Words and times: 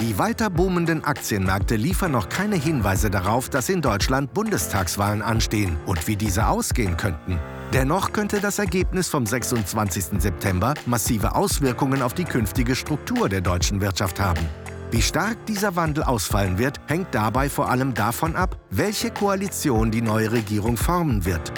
Die 0.00 0.16
weiter 0.16 0.48
boomenden 0.48 1.02
Aktienmärkte 1.02 1.74
liefern 1.74 2.12
noch 2.12 2.28
keine 2.28 2.54
Hinweise 2.54 3.10
darauf, 3.10 3.48
dass 3.48 3.68
in 3.68 3.82
Deutschland 3.82 4.32
Bundestagswahlen 4.32 5.22
anstehen 5.22 5.76
und 5.86 6.06
wie 6.06 6.14
diese 6.14 6.46
ausgehen 6.46 6.96
könnten. 6.96 7.40
Dennoch 7.72 8.12
könnte 8.12 8.40
das 8.40 8.60
Ergebnis 8.60 9.08
vom 9.08 9.26
26. 9.26 10.20
September 10.20 10.74
massive 10.86 11.34
Auswirkungen 11.34 12.00
auf 12.00 12.14
die 12.14 12.24
künftige 12.24 12.76
Struktur 12.76 13.28
der 13.28 13.40
deutschen 13.40 13.80
Wirtschaft 13.80 14.20
haben. 14.20 14.46
Wie 14.90 15.02
stark 15.02 15.44
dieser 15.44 15.76
Wandel 15.76 16.04
ausfallen 16.04 16.56
wird, 16.56 16.80
hängt 16.86 17.14
dabei 17.14 17.50
vor 17.50 17.68
allem 17.68 17.92
davon 17.92 18.34
ab, 18.34 18.58
welche 18.70 19.10
Koalition 19.10 19.90
die 19.90 20.00
neue 20.00 20.32
Regierung 20.32 20.78
formen 20.78 21.26
wird. 21.26 21.52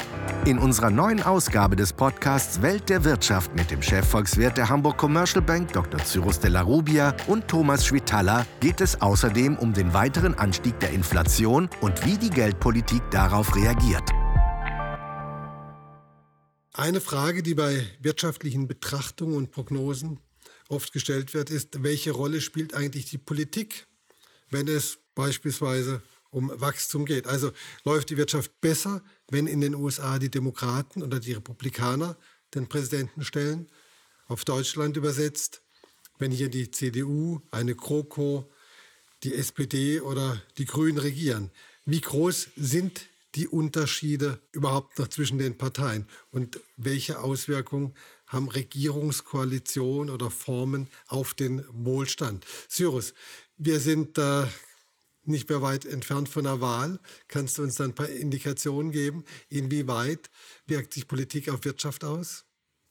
In 0.47 0.59
unserer 0.59 0.91
neuen 0.91 1.23
Ausgabe 1.23 1.77
des 1.77 1.93
Podcasts 1.93 2.61
Welt 2.61 2.89
der 2.89 3.05
Wirtschaft 3.05 3.55
mit 3.55 3.71
dem 3.71 3.83
Chefvolkswirt 3.83 4.57
der 4.57 4.69
Hamburg 4.69 4.97
Commercial 4.97 5.43
Bank 5.43 5.73
Dr. 5.73 6.01
Cyrus 6.05 6.41
de 6.41 6.51
la 6.51 6.63
Rubia 6.63 7.15
und 7.29 7.47
Thomas 7.47 7.87
Schwitala 7.87 8.47
geht 8.59 8.81
es 8.81 9.01
außerdem 9.01 9.57
um 9.59 9.75
den 9.75 9.95
weiteren 9.95 10.35
Anstieg 10.35 10.81
der 10.81 10.91
Inflation 10.91 11.71
und 11.81 12.05
wie 12.05 12.19
die 12.19 12.31
Geldpolitik 12.31 13.03
darauf 13.13 13.55
reagiert. 13.55 14.11
Eine 16.73 17.01
Frage, 17.01 17.45
die 17.45 17.55
bei 17.55 17.87
wirtschaftlichen 18.01 18.67
Betrachtungen 18.67 19.37
und 19.37 19.53
Prognosen 19.53 20.19
oft 20.71 20.93
gestellt 20.93 21.35
wird, 21.35 21.51
ist, 21.51 21.83
welche 21.83 22.13
Rolle 22.13 22.41
spielt 22.41 22.75
eigentlich 22.75 23.07
die 23.07 23.19
Politik, 23.19 23.87
wenn 24.51 24.69
es 24.69 24.99
beispielsweise 25.15 26.03
um 26.31 26.51
Wachstum 26.55 27.05
geht. 27.05 27.27
Also 27.27 27.53
läuft 27.85 28.11
die 28.11 28.17
Wirtschaft 28.17 28.61
besser, 28.61 29.03
wenn 29.29 29.47
in 29.47 29.61
den 29.61 29.75
USA 29.75 30.19
die 30.19 30.31
Demokraten 30.31 31.03
oder 31.03 31.19
die 31.19 31.33
Republikaner 31.33 32.17
den 32.55 32.69
Präsidenten 32.69 33.25
stellen. 33.25 33.69
Auf 34.27 34.45
Deutschland 34.45 34.97
übersetzt, 34.97 35.63
wenn 36.19 36.31
hier 36.31 36.49
die 36.49 36.71
CDU, 36.71 37.41
eine 37.51 37.75
GroKo, 37.75 38.49
die 39.25 39.35
SPD 39.35 40.01
oder 40.01 40.41
die 40.59 40.67
Grünen 40.67 40.99
regieren. 40.99 41.51
Wie 41.85 42.01
groß 42.01 42.49
sind 42.57 43.09
die 43.35 43.49
Unterschiede 43.49 44.41
überhaupt 44.53 44.99
noch 44.99 45.09
zwischen 45.09 45.39
den 45.39 45.57
Parteien 45.57 46.07
und 46.31 46.61
welche 46.77 47.21
Auswirkungen 47.21 47.95
haben 48.27 48.49
Regierungskoalitionen 48.49 50.13
oder 50.13 50.31
Formen 50.31 50.89
auf 51.07 51.35
den 51.35 51.65
Wohlstand. 51.71 52.45
Cyrus, 52.69 53.15
wir 53.57 53.81
sind 53.81 54.19
äh, 54.19 54.47
nicht 55.25 55.49
mehr 55.49 55.63
weit 55.63 55.85
entfernt 55.85 56.29
von 56.29 56.45
der 56.45 56.61
Wahl. 56.61 56.99
Kannst 57.29 57.59
du 57.59 57.63
uns 57.63 57.77
dann 57.77 57.91
ein 57.91 57.95
paar 57.95 58.09
Indikationen 58.09 58.93
geben, 58.93 59.25
inwieweit 59.49 60.31
wirkt 60.67 60.95
sich 60.95 61.07
Politik 61.07 61.49
auf 61.49 61.65
Wirtschaft 61.65 62.05
aus? 62.05 62.45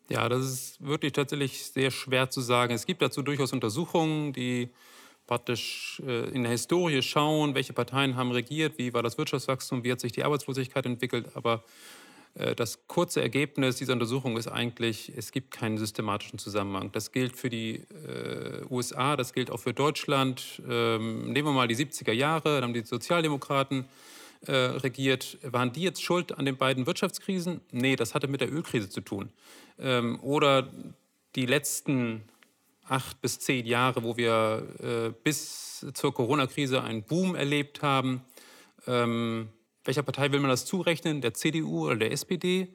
Ja, 0.09 0.27
das 0.27 0.45
ist 0.45 0.81
wirklich 0.83 1.13
tatsächlich 1.13 1.65
sehr 1.65 1.91
schwer 1.91 2.29
zu 2.29 2.41
sagen. 2.41 2.73
Es 2.73 2.85
gibt 2.85 3.01
dazu 3.01 3.21
durchaus 3.21 3.53
Untersuchungen, 3.53 4.33
die 4.33 4.69
praktisch 5.29 6.01
äh, 6.07 6.27
in 6.29 6.41
der 6.41 6.51
Historie 6.51 7.03
schauen, 7.03 7.53
welche 7.53 7.71
Parteien 7.71 8.15
haben 8.15 8.31
regiert, 8.31 8.79
wie 8.79 8.95
war 8.95 9.03
das 9.03 9.19
Wirtschaftswachstum, 9.19 9.83
wie 9.83 9.91
hat 9.91 9.99
sich 9.99 10.11
die 10.11 10.23
Arbeitslosigkeit 10.23 10.87
entwickelt. 10.87 11.27
Aber 11.35 11.63
äh, 12.33 12.55
das 12.55 12.87
kurze 12.87 13.21
Ergebnis 13.21 13.75
dieser 13.75 13.93
Untersuchung 13.93 14.37
ist 14.37 14.47
eigentlich, 14.47 15.13
es 15.15 15.31
gibt 15.31 15.51
keinen 15.51 15.77
systematischen 15.77 16.39
Zusammenhang. 16.39 16.91
Das 16.93 17.11
gilt 17.11 17.37
für 17.37 17.51
die 17.51 17.75
äh, 17.75 18.65
USA, 18.71 19.15
das 19.15 19.33
gilt 19.33 19.51
auch 19.51 19.59
für 19.59 19.71
Deutschland. 19.71 20.63
Ähm, 20.67 21.31
nehmen 21.31 21.49
wir 21.49 21.53
mal 21.53 21.67
die 21.67 21.75
70er 21.75 22.11
Jahre, 22.11 22.59
da 22.59 22.63
haben 22.63 22.73
die 22.73 22.81
Sozialdemokraten 22.81 23.85
regiert. 24.41 25.37
Waren 25.43 25.73
die 25.73 25.81
jetzt 25.81 26.01
schuld 26.01 26.37
an 26.37 26.45
den 26.45 26.55
beiden 26.55 26.87
Wirtschaftskrisen? 26.87 27.59
Nee, 27.71 27.97
das 27.97 28.15
hatte 28.15 28.29
mit 28.29 28.39
der 28.39 28.49
Ölkrise 28.49 28.89
zu 28.89 29.01
tun. 29.01 29.33
Ähm, 29.77 30.17
oder 30.21 30.69
die 31.35 31.45
letzten 31.45 32.23
acht 32.89 33.21
bis 33.21 33.39
zehn 33.39 33.65
Jahre, 33.65 34.03
wo 34.03 34.17
wir 34.17 34.67
äh, 34.79 35.13
bis 35.23 35.85
zur 35.93 36.13
Corona-Krise 36.13 36.83
einen 36.83 37.03
Boom 37.03 37.35
erlebt 37.35 37.81
haben. 37.81 38.21
Ähm, 38.87 39.49
welcher 39.85 40.03
Partei 40.03 40.31
will 40.31 40.39
man 40.39 40.49
das 40.49 40.65
zurechnen? 40.65 41.21
Der 41.21 41.33
CDU 41.33 41.85
oder 41.85 41.95
der 41.95 42.11
SPD? 42.11 42.67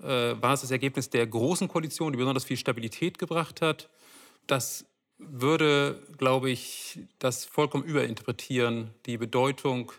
Äh, 0.00 0.04
war 0.40 0.54
es 0.54 0.62
das 0.62 0.70
Ergebnis 0.70 1.10
der 1.10 1.26
großen 1.26 1.68
Koalition, 1.68 2.12
die 2.12 2.18
besonders 2.18 2.44
viel 2.44 2.56
Stabilität 2.56 3.18
gebracht 3.18 3.60
hat? 3.60 3.90
Das 4.46 4.86
würde, 5.18 6.02
glaube 6.16 6.50
ich, 6.50 6.98
das 7.18 7.44
vollkommen 7.44 7.84
überinterpretieren, 7.84 8.90
die 9.06 9.18
Bedeutung 9.18 9.92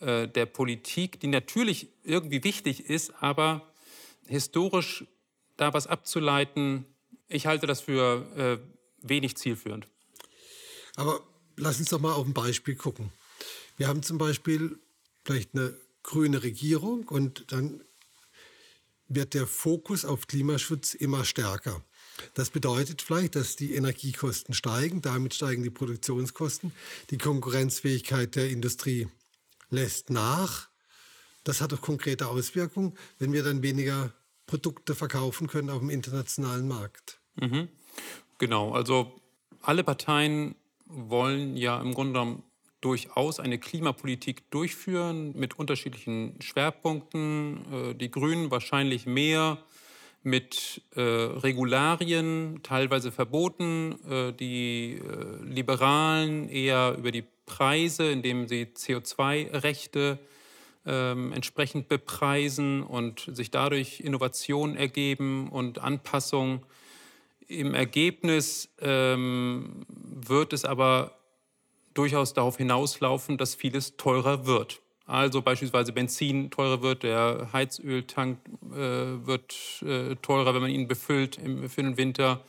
äh, 0.00 0.26
der 0.26 0.46
Politik, 0.46 1.20
die 1.20 1.26
natürlich 1.26 1.88
irgendwie 2.02 2.42
wichtig 2.42 2.88
ist, 2.88 3.12
aber 3.20 3.68
historisch 4.26 5.04
da 5.56 5.74
was 5.74 5.86
abzuleiten, 5.86 6.86
ich 7.28 7.46
halte 7.46 7.66
das 7.66 7.80
für 7.80 8.26
äh, 8.36 8.81
wenig 9.02 9.36
zielführend. 9.36 9.86
Aber 10.96 11.22
lass 11.56 11.78
uns 11.78 11.88
doch 11.88 12.00
mal 12.00 12.12
auf 12.12 12.26
ein 12.26 12.34
Beispiel 12.34 12.76
gucken. 12.76 13.12
Wir 13.76 13.88
haben 13.88 14.02
zum 14.02 14.18
Beispiel 14.18 14.78
vielleicht 15.24 15.54
eine 15.54 15.76
grüne 16.02 16.42
Regierung 16.42 17.08
und 17.08 17.52
dann 17.52 17.82
wird 19.08 19.34
der 19.34 19.46
Fokus 19.46 20.04
auf 20.04 20.26
Klimaschutz 20.26 20.94
immer 20.94 21.24
stärker. 21.24 21.82
Das 22.34 22.50
bedeutet 22.50 23.02
vielleicht, 23.02 23.36
dass 23.36 23.56
die 23.56 23.74
Energiekosten 23.74 24.54
steigen, 24.54 25.02
damit 25.02 25.34
steigen 25.34 25.62
die 25.62 25.70
Produktionskosten, 25.70 26.72
die 27.10 27.18
Konkurrenzfähigkeit 27.18 28.36
der 28.36 28.50
Industrie 28.50 29.08
lässt 29.70 30.10
nach. 30.10 30.68
Das 31.44 31.60
hat 31.60 31.72
auch 31.72 31.80
konkrete 31.80 32.28
Auswirkungen, 32.28 32.96
wenn 33.18 33.32
wir 33.32 33.42
dann 33.42 33.62
weniger 33.62 34.12
Produkte 34.46 34.94
verkaufen 34.94 35.46
können 35.46 35.70
auf 35.70 35.80
dem 35.80 35.90
internationalen 35.90 36.68
Markt. 36.68 37.20
Mhm. 37.36 37.68
Genau, 38.42 38.72
also 38.72 39.12
alle 39.60 39.84
Parteien 39.84 40.56
wollen 40.86 41.56
ja 41.56 41.80
im 41.80 41.94
Grunde 41.94 42.14
genommen 42.14 42.42
durchaus 42.80 43.38
eine 43.38 43.56
Klimapolitik 43.56 44.50
durchführen 44.50 45.32
mit 45.36 45.60
unterschiedlichen 45.60 46.34
Schwerpunkten. 46.40 47.60
Äh, 47.72 47.94
die 47.94 48.10
Grünen 48.10 48.50
wahrscheinlich 48.50 49.06
mehr 49.06 49.58
mit 50.24 50.82
äh, 50.96 51.00
Regularien, 51.00 52.58
teilweise 52.64 53.12
Verboten, 53.12 54.00
äh, 54.10 54.32
die 54.32 55.00
Liberalen 55.44 56.48
eher 56.48 56.96
über 56.98 57.12
die 57.12 57.24
Preise, 57.46 58.10
indem 58.10 58.48
sie 58.48 58.64
CO2-Rechte 58.64 60.18
ähm, 60.84 61.32
entsprechend 61.32 61.86
bepreisen 61.86 62.82
und 62.82 63.30
sich 63.32 63.52
dadurch 63.52 64.00
Innovationen 64.00 64.76
ergeben 64.76 65.48
und 65.48 65.78
Anpassungen. 65.78 66.62
Im 67.48 67.74
Ergebnis 67.74 68.68
ähm, 68.80 69.84
wird 69.88 70.52
es 70.52 70.64
aber 70.64 71.16
durchaus 71.94 72.34
darauf 72.34 72.56
hinauslaufen, 72.56 73.38
dass 73.38 73.54
vieles 73.54 73.96
teurer 73.96 74.46
wird. 74.46 74.80
Also 75.06 75.42
beispielsweise 75.42 75.92
Benzin 75.92 76.50
teurer 76.50 76.80
wird, 76.80 77.02
der 77.02 77.48
Heizöltank 77.52 78.38
äh, 78.70 79.26
wird 79.26 79.82
äh, 79.82 80.14
teurer, 80.22 80.54
wenn 80.54 80.62
man 80.62 80.70
ihn 80.70 80.88
befüllt 80.88 81.38
im, 81.38 81.68
für 81.68 81.82
den 81.82 81.96
Winter. 81.96 82.40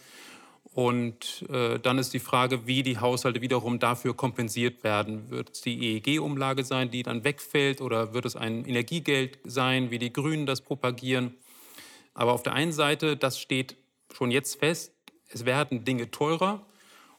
Und 0.74 1.46
äh, 1.50 1.80
dann 1.80 1.98
ist 1.98 2.14
die 2.14 2.20
Frage, 2.20 2.66
wie 2.66 2.82
die 2.82 2.98
Haushalte 2.98 3.42
wiederum 3.42 3.80
dafür 3.80 4.16
kompensiert 4.16 4.84
werden. 4.84 5.30
Wird 5.30 5.52
es 5.52 5.62
die 5.62 5.98
EEG-Umlage 5.98 6.64
sein, 6.64 6.90
die 6.90 7.04
dann 7.04 7.24
wegfällt, 7.24 7.82
oder 7.82 8.14
wird 8.14 8.26
es 8.26 8.36
ein 8.36 8.66
Energiegeld 8.66 9.38
sein, 9.44 9.92
wie 9.92 10.00
die 10.00 10.14
Grünen 10.14 10.46
das 10.46 10.62
propagieren? 10.62 11.36
Aber 12.16 12.34
auf 12.34 12.44
der 12.44 12.54
einen 12.54 12.72
Seite, 12.72 13.18
das 13.18 13.40
steht 13.40 13.76
schon 14.14 14.32
jetzt 14.32 14.60
fest, 14.60 14.94
es 15.30 15.46
werden 15.46 15.84
Dinge 15.84 16.12
teurer. 16.12 16.66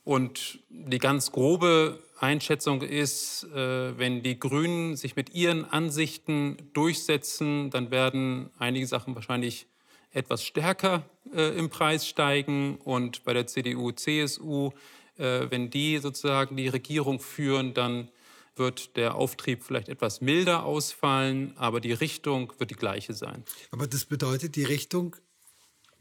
Und 0.05 0.59
die 0.69 0.99
ganz 0.99 1.33
grobe 1.33 1.99
Einschätzung 2.19 2.83
ist, 2.83 3.45
äh, 3.55 3.99
wenn 3.99 4.23
die 4.23 4.39
Grünen 4.39 4.97
sich 4.97 5.17
mit 5.17 5.35
ihren 5.35 5.65
Ansichten 5.65 6.57
durchsetzen, 6.75 7.71
dann 7.71 7.91
werden 7.91 8.51
einige 8.59 8.87
Sachen 8.87 9.15
wahrscheinlich 9.15 9.67
etwas 10.13 10.45
stärker 10.45 11.05
äh, 11.35 11.57
im 11.59 11.71
Preis 11.71 12.07
steigen. 12.07 12.77
Und 12.77 13.25
bei 13.25 13.33
der 13.33 13.47
CDU, 13.47 13.93
CSU, 13.93 14.71
äh, 15.17 15.47
wenn 15.51 15.71
die 15.71 15.99
sozusagen 15.99 16.57
die 16.57 16.69
Regierung 16.69 17.19
führen, 17.19 17.75
dann 17.75 18.09
wird 18.57 18.97
der 18.97 19.17
Auftrieb 19.17 19.65
vielleicht 19.65 19.89
etwas 19.89 20.21
milder 20.21 20.65
ausfallen, 20.65 21.55
aber 21.57 21.81
die 21.81 21.93
Richtung 21.93 22.53
wird 22.59 22.71
die 22.71 22.77
gleiche 22.77 23.13
sein. 23.13 23.43
Aber 23.73 23.87
das 23.87 24.05
bedeutet, 24.05 24.55
die 24.55 24.65
Richtung 24.65 25.17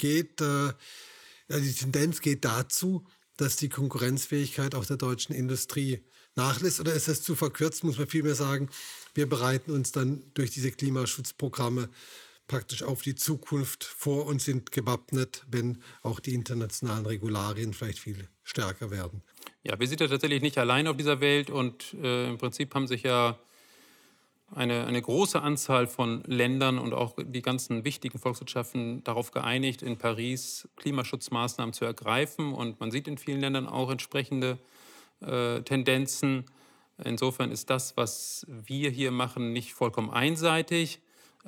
geht, 0.04 0.42
äh, 0.42 0.74
die 1.50 1.74
Tendenz 1.74 2.20
geht 2.20 2.44
dazu, 2.44 3.06
dass 3.38 3.56
die 3.56 3.70
Konkurrenzfähigkeit 3.70 4.76
auch 4.76 4.86
der 4.86 4.98
deutschen 4.98 5.34
Industrie 5.34 6.04
nachlässt? 6.36 6.82
Oder 6.82 6.94
ist 6.94 7.08
das 7.08 7.22
zu 7.22 7.36
verkürzt, 7.36 7.86
muss 7.86 7.98
man 7.98 8.08
vielmehr 8.08 8.36
sagen, 8.36 8.70
wir 9.14 9.30
bereiten 9.30 9.72
uns 9.72 9.94
dann 9.94 10.24
durch 10.34 10.52
diese 10.52 10.72
Klimaschutzprogramme 10.72 11.90
praktisch 12.48 12.84
auf 12.84 13.02
die 13.02 13.16
Zukunft 13.16 13.86
vor 13.86 14.26
und 14.26 14.42
sind 14.42 14.74
gewappnet, 14.74 15.46
wenn 15.50 15.82
auch 16.02 16.20
die 16.20 16.34
internationalen 16.34 17.06
Regularien 17.06 17.74
vielleicht 17.74 18.00
viel 18.00 18.28
stärker 18.44 18.92
werden. 18.92 19.24
Ja, 19.64 19.80
wir 19.80 19.88
sind 19.88 20.02
ja 20.02 20.10
tatsächlich 20.10 20.42
nicht 20.42 20.58
allein 20.58 20.88
auf 20.88 20.98
dieser 20.98 21.22
Welt 21.22 21.50
und 21.50 21.94
äh, 21.94 22.28
im 22.28 22.38
Prinzip 22.38 22.76
haben 22.76 22.88
sich 22.88 23.04
ja 23.04 23.40
eine, 24.56 24.86
eine 24.86 25.02
große 25.02 25.42
Anzahl 25.42 25.88
von 25.88 26.24
Ländern 26.26 26.78
und 26.78 26.94
auch 26.94 27.16
die 27.18 27.42
ganzen 27.42 27.84
wichtigen 27.86 28.20
Volkswirtschaften 28.20 29.04
darauf 29.04 29.32
geeinigt, 29.32 29.82
in 29.82 29.98
Paris 29.98 30.68
Klimaschutzmaßnahmen 30.78 31.74
zu 31.74 31.86
ergreifen. 31.86 32.54
Und 32.54 32.80
man 32.80 32.92
sieht 32.92 33.08
in 33.08 33.18
vielen 33.18 33.42
Ländern 33.42 33.68
auch 33.68 33.90
entsprechende 33.90 34.58
äh, 35.22 35.62
Tendenzen. 35.62 36.46
Insofern 37.04 37.52
ist 37.52 37.70
das, 37.70 37.98
was 37.98 38.46
wir 38.48 38.90
hier 38.90 39.12
machen, 39.12 39.54
nicht 39.54 39.74
vollkommen 39.74 40.12
einseitig. 40.12 41.00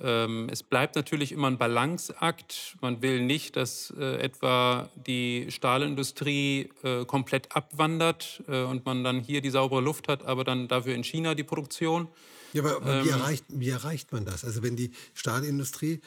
Ähm, 0.01 0.49
es 0.51 0.61
bleibt 0.61 0.95
natürlich 0.95 1.31
immer 1.31 1.47
ein 1.47 1.57
Balanceakt. 1.57 2.75
Man 2.81 3.01
will 3.01 3.21
nicht, 3.21 3.55
dass 3.55 3.93
äh, 3.97 4.17
etwa 4.17 4.89
die 4.95 5.47
Stahlindustrie 5.49 6.69
äh, 6.83 7.05
komplett 7.05 7.55
abwandert 7.55 8.43
äh, 8.47 8.63
und 8.63 8.85
man 8.85 9.03
dann 9.03 9.21
hier 9.21 9.41
die 9.41 9.49
saubere 9.49 9.81
Luft 9.81 10.07
hat, 10.09 10.25
aber 10.25 10.43
dann 10.43 10.67
dafür 10.67 10.95
in 10.95 11.03
China 11.03 11.33
die 11.35 11.43
Produktion. 11.43 12.09
Ja, 12.55 12.63
aber, 12.63 12.77
aber 12.77 12.99
ähm, 12.99 13.05
wie, 13.05 13.09
erreicht, 13.09 13.45
wie 13.49 13.69
erreicht 13.69 14.13
man 14.13 14.23
das? 14.23 14.45
Also 14.45 14.63
wenn 14.63 14.77
die 14.77 14.91
Stahlindustrie 15.13 15.99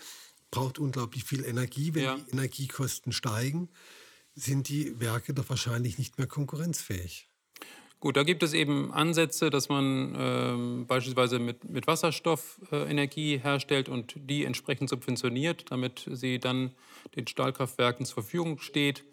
braucht 0.50 0.78
unglaublich 0.78 1.24
viel 1.24 1.44
Energie, 1.44 1.94
wenn 1.94 2.04
ja. 2.04 2.16
die 2.16 2.32
Energiekosten 2.32 3.12
steigen, 3.12 3.68
sind 4.34 4.68
die 4.68 4.98
Werke 4.98 5.34
doch 5.34 5.50
wahrscheinlich 5.50 5.98
nicht 5.98 6.16
mehr 6.16 6.26
konkurrenzfähig. 6.26 7.28
Gut, 8.00 8.16
da 8.16 8.22
gibt 8.22 8.42
es 8.42 8.54
eben 8.54 8.92
Ansätze, 8.92 9.50
dass 9.50 9.68
man 9.68 10.14
ähm, 10.16 10.86
beispielsweise 10.86 11.38
mit, 11.38 11.68
mit 11.68 11.86
Wasserstoff 11.86 12.60
äh, 12.72 12.88
Energie 12.88 13.38
herstellt 13.38 13.90
und 13.90 14.14
die 14.16 14.44
entsprechend 14.44 14.88
subventioniert, 14.88 15.70
damit 15.70 16.08
sie 16.10 16.38
dann 16.38 16.70
den 17.14 17.26
Stahlkraftwerken 17.26 18.06
zur 18.06 18.22
Verfügung 18.22 18.58
steht. 18.60 19.04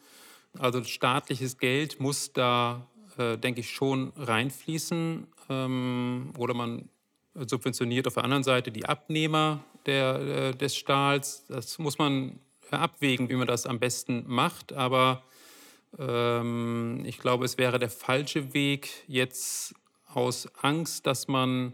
Also 0.57 0.83
staatliches 0.83 1.57
Geld 1.57 1.99
muss 1.99 2.31
da, 2.31 2.87
äh, 3.17 3.37
denke 3.37 3.61
ich, 3.61 3.71
schon 3.71 4.13
reinfließen. 4.15 5.27
Ähm, 5.49 6.31
oder 6.37 6.53
man 6.53 6.87
subventioniert 7.35 8.07
auf 8.07 8.15
der 8.15 8.23
anderen 8.23 8.43
Seite 8.43 8.71
die 8.71 8.85
Abnehmer 8.85 9.63
der, 9.85 10.15
äh, 10.15 10.55
des 10.55 10.75
Stahls. 10.75 11.45
Das 11.47 11.77
muss 11.77 11.97
man 11.97 12.39
abwägen, 12.71 13.29
wie 13.29 13.35
man 13.35 13.47
das 13.47 13.65
am 13.65 13.79
besten 13.79 14.23
macht. 14.27 14.73
Aber 14.73 15.23
ähm, 15.99 17.03
ich 17.05 17.19
glaube, 17.19 17.45
es 17.45 17.57
wäre 17.57 17.79
der 17.79 17.89
falsche 17.89 18.53
Weg, 18.53 18.89
jetzt 19.07 19.75
aus 20.13 20.47
Angst, 20.61 21.05
dass 21.05 21.27
man 21.27 21.73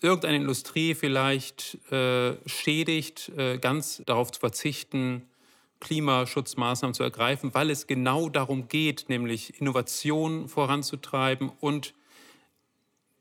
irgendeine 0.00 0.36
Industrie 0.36 0.94
vielleicht 0.94 1.78
äh, 1.90 2.36
schädigt, 2.46 3.30
äh, 3.36 3.58
ganz 3.58 4.02
darauf 4.06 4.30
zu 4.30 4.40
verzichten, 4.40 5.28
Klimaschutzmaßnahmen 5.80 6.94
zu 6.94 7.04
ergreifen, 7.04 7.54
weil 7.54 7.70
es 7.70 7.86
genau 7.86 8.28
darum 8.28 8.68
geht, 8.68 9.08
nämlich 9.08 9.60
Innovation 9.60 10.48
voranzutreiben 10.48 11.50
und 11.60 11.94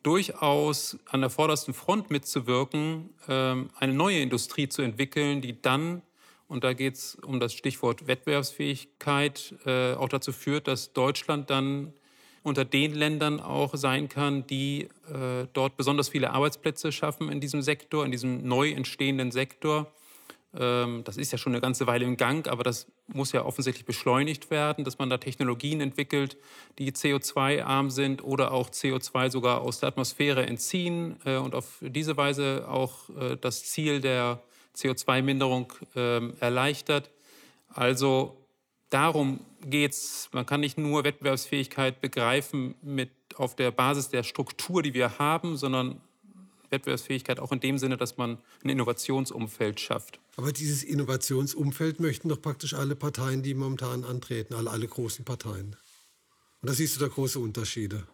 durchaus 0.07 0.97
an 1.09 1.19
der 1.19 1.29
vordersten 1.29 1.73
Front 1.73 2.09
mitzuwirken, 2.11 3.09
ähm, 3.27 3.69
eine 3.77 3.93
neue 3.93 4.19
Industrie 4.19 4.69
zu 4.69 4.81
entwickeln, 4.81 5.41
die 5.41 5.61
dann 5.61 6.01
und 6.47 6.63
da 6.63 6.71
geht 6.71 6.95
es 6.95 7.15
um 7.15 7.41
das 7.41 7.53
Stichwort 7.53 8.07
Wettbewerbsfähigkeit, 8.07 9.53
äh, 9.65 9.95
auch 9.95 10.07
dazu 10.07 10.31
führt, 10.31 10.69
dass 10.69 10.93
Deutschland 10.93 11.49
dann 11.49 11.91
unter 12.41 12.63
den 12.63 12.93
Ländern 12.95 13.41
auch 13.41 13.75
sein 13.75 14.07
kann, 14.07 14.47
die 14.47 14.83
äh, 14.83 15.47
dort 15.51 15.75
besonders 15.75 16.07
viele 16.07 16.31
Arbeitsplätze 16.31 16.93
schaffen 16.93 17.29
in 17.29 17.41
diesem 17.41 17.61
Sektor, 17.61 18.05
in 18.05 18.11
diesem 18.11 18.47
neu 18.47 18.71
entstehenden 18.71 19.31
Sektor. 19.31 19.91
Ähm, 20.55 21.03
das 21.03 21.17
ist 21.17 21.31
ja 21.31 21.37
schon 21.37 21.53
eine 21.53 21.61
ganze 21.61 21.87
Weile 21.87 22.05
im 22.05 22.17
Gang, 22.17 22.47
aber 22.47 22.63
das 22.63 22.87
muss 23.07 23.31
ja 23.31 23.45
offensichtlich 23.45 23.85
beschleunigt 23.85 24.49
werden, 24.49 24.83
dass 24.85 24.97
man 24.97 25.09
da 25.09 25.17
Technologien 25.17 25.81
entwickelt, 25.81 26.37
die 26.79 26.91
CO2-arm 26.91 27.89
sind 27.89 28.23
oder 28.23 28.51
auch 28.51 28.69
CO2 28.69 29.29
sogar 29.29 29.61
aus 29.61 29.79
der 29.79 29.89
Atmosphäre 29.89 30.45
entziehen 30.45 31.17
äh, 31.25 31.37
und 31.37 31.53
auf 31.55 31.79
diese 31.81 32.17
Weise 32.17 32.65
auch 32.67 33.09
äh, 33.09 33.37
das 33.39 33.65
Ziel 33.65 34.01
der 34.01 34.41
CO2-Minderung 34.75 35.73
äh, 35.95 36.29
erleichtert. 36.39 37.11
Also 37.69 38.37
darum 38.89 39.41
geht 39.65 39.91
es. 39.91 40.29
Man 40.31 40.45
kann 40.45 40.61
nicht 40.61 40.77
nur 40.77 41.03
Wettbewerbsfähigkeit 41.03 41.99
begreifen 41.99 42.75
mit, 42.81 43.11
auf 43.35 43.55
der 43.55 43.71
Basis 43.71 44.09
der 44.09 44.23
Struktur, 44.23 44.81
die 44.81 44.93
wir 44.93 45.19
haben, 45.19 45.57
sondern 45.57 46.01
Wettbewerbsfähigkeit 46.69 47.39
auch 47.39 47.51
in 47.51 47.59
dem 47.59 47.77
Sinne, 47.77 47.97
dass 47.97 48.17
man 48.17 48.37
ein 48.63 48.69
Innovationsumfeld 48.69 49.79
schafft. 49.79 50.19
Aber 50.35 50.51
dieses 50.51 50.83
Innovationsumfeld 50.83 51.99
möchten 51.99 52.29
doch 52.29 52.41
praktisch 52.41 52.73
alle 52.73 52.95
Parteien, 52.95 53.43
die 53.43 53.53
momentan 53.53 54.03
antreten, 54.03 54.53
alle, 54.53 54.69
alle 54.69 54.87
großen 54.87 55.25
Parteien. 55.25 55.75
Und 56.61 56.69
da 56.69 56.73
siehst 56.73 56.95
du 56.95 56.99
da 56.99 57.07
große 57.07 57.39
Unterschiede. 57.39 58.07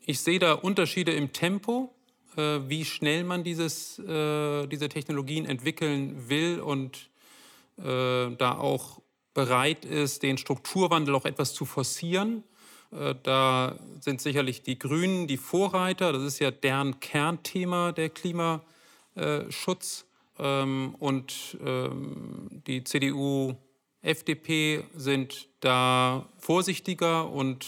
Ich 0.00 0.20
sehe 0.20 0.38
da 0.38 0.52
Unterschiede 0.52 1.12
im 1.12 1.32
Tempo. 1.32 1.94
Äh, 2.36 2.68
wie 2.68 2.84
schnell 2.84 3.24
man 3.24 3.44
dieses, 3.44 3.98
äh, 3.98 4.66
diese 4.66 4.88
Technologien 4.88 5.44
entwickeln 5.44 6.28
will 6.28 6.60
und 6.60 7.10
äh, 7.78 7.82
da 8.36 8.56
auch 8.58 9.02
bereit 9.34 9.84
ist, 9.84 10.22
den 10.22 10.38
Strukturwandel 10.38 11.14
auch 11.14 11.24
etwas 11.24 11.54
zu 11.54 11.64
forcieren. 11.64 12.42
Da 12.90 13.78
sind 14.00 14.22
sicherlich 14.22 14.62
die 14.62 14.78
Grünen 14.78 15.26
die 15.26 15.36
Vorreiter. 15.36 16.12
Das 16.12 16.22
ist 16.22 16.38
ja 16.38 16.50
deren 16.50 17.00
Kernthema, 17.00 17.92
der 17.92 18.08
Klimaschutz. 18.08 20.06
Ähm, 20.38 20.94
und 20.98 21.58
ähm, 21.64 22.48
die 22.66 22.84
CDU, 22.84 23.54
FDP 24.00 24.84
sind 24.94 25.48
da 25.60 26.28
vorsichtiger 26.38 27.28
und 27.30 27.66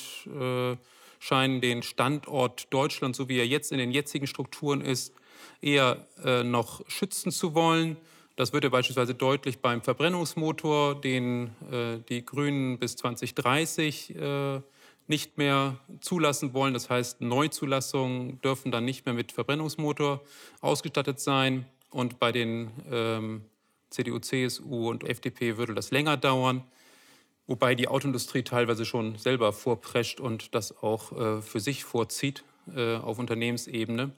scheinen 1.20 1.61
den 1.61 1.82
Standort 1.82 2.72
Deutschland, 2.72 3.14
so 3.14 3.28
wie 3.28 3.38
er 3.38 3.46
jetzt 3.46 3.70
in 3.70 3.78
den 3.78 3.93
jetzigen 3.93 4.26
Strukturen 4.26 4.81
ist, 4.81 5.14
eher 5.61 6.06
äh, 6.25 6.43
noch 6.43 6.82
schützen 6.88 7.31
zu 7.31 7.55
wollen. 7.55 7.96
Das 8.37 8.52
wird 8.52 8.64
ja 8.64 8.70
beispielsweise 8.70 9.14
deutlich 9.14 9.58
beim 9.58 9.82
Verbrennungsmotor, 9.82 10.99
den 10.99 11.50
äh, 11.70 11.99
die 12.08 12.25
Grünen 12.25 12.78
bis 12.78 12.96
2030 12.96 14.17
äh, 14.17 14.61
nicht 15.10 15.36
mehr 15.36 15.76
zulassen 16.00 16.54
wollen. 16.54 16.72
Das 16.72 16.88
heißt, 16.88 17.20
Neuzulassungen 17.20 18.40
dürfen 18.40 18.72
dann 18.72 18.86
nicht 18.86 19.04
mehr 19.04 19.14
mit 19.14 19.32
Verbrennungsmotor 19.32 20.22
ausgestattet 20.62 21.20
sein. 21.20 21.66
Und 21.90 22.18
bei 22.18 22.32
den 22.32 22.70
ähm, 22.90 23.44
CDU, 23.90 24.20
CSU 24.20 24.88
und 24.88 25.04
FDP 25.04 25.58
würde 25.58 25.74
das 25.74 25.90
länger 25.90 26.16
dauern 26.16 26.64
wobei 27.50 27.74
die 27.74 27.88
Autoindustrie 27.88 28.44
teilweise 28.44 28.84
schon 28.84 29.18
selber 29.18 29.52
vorprescht 29.52 30.20
und 30.20 30.54
das 30.54 30.84
auch 30.84 31.10
äh, 31.10 31.42
für 31.42 31.58
sich 31.58 31.82
vorzieht 31.82 32.44
äh, 32.76 32.94
auf 32.94 33.18
Unternehmensebene. 33.18 34.12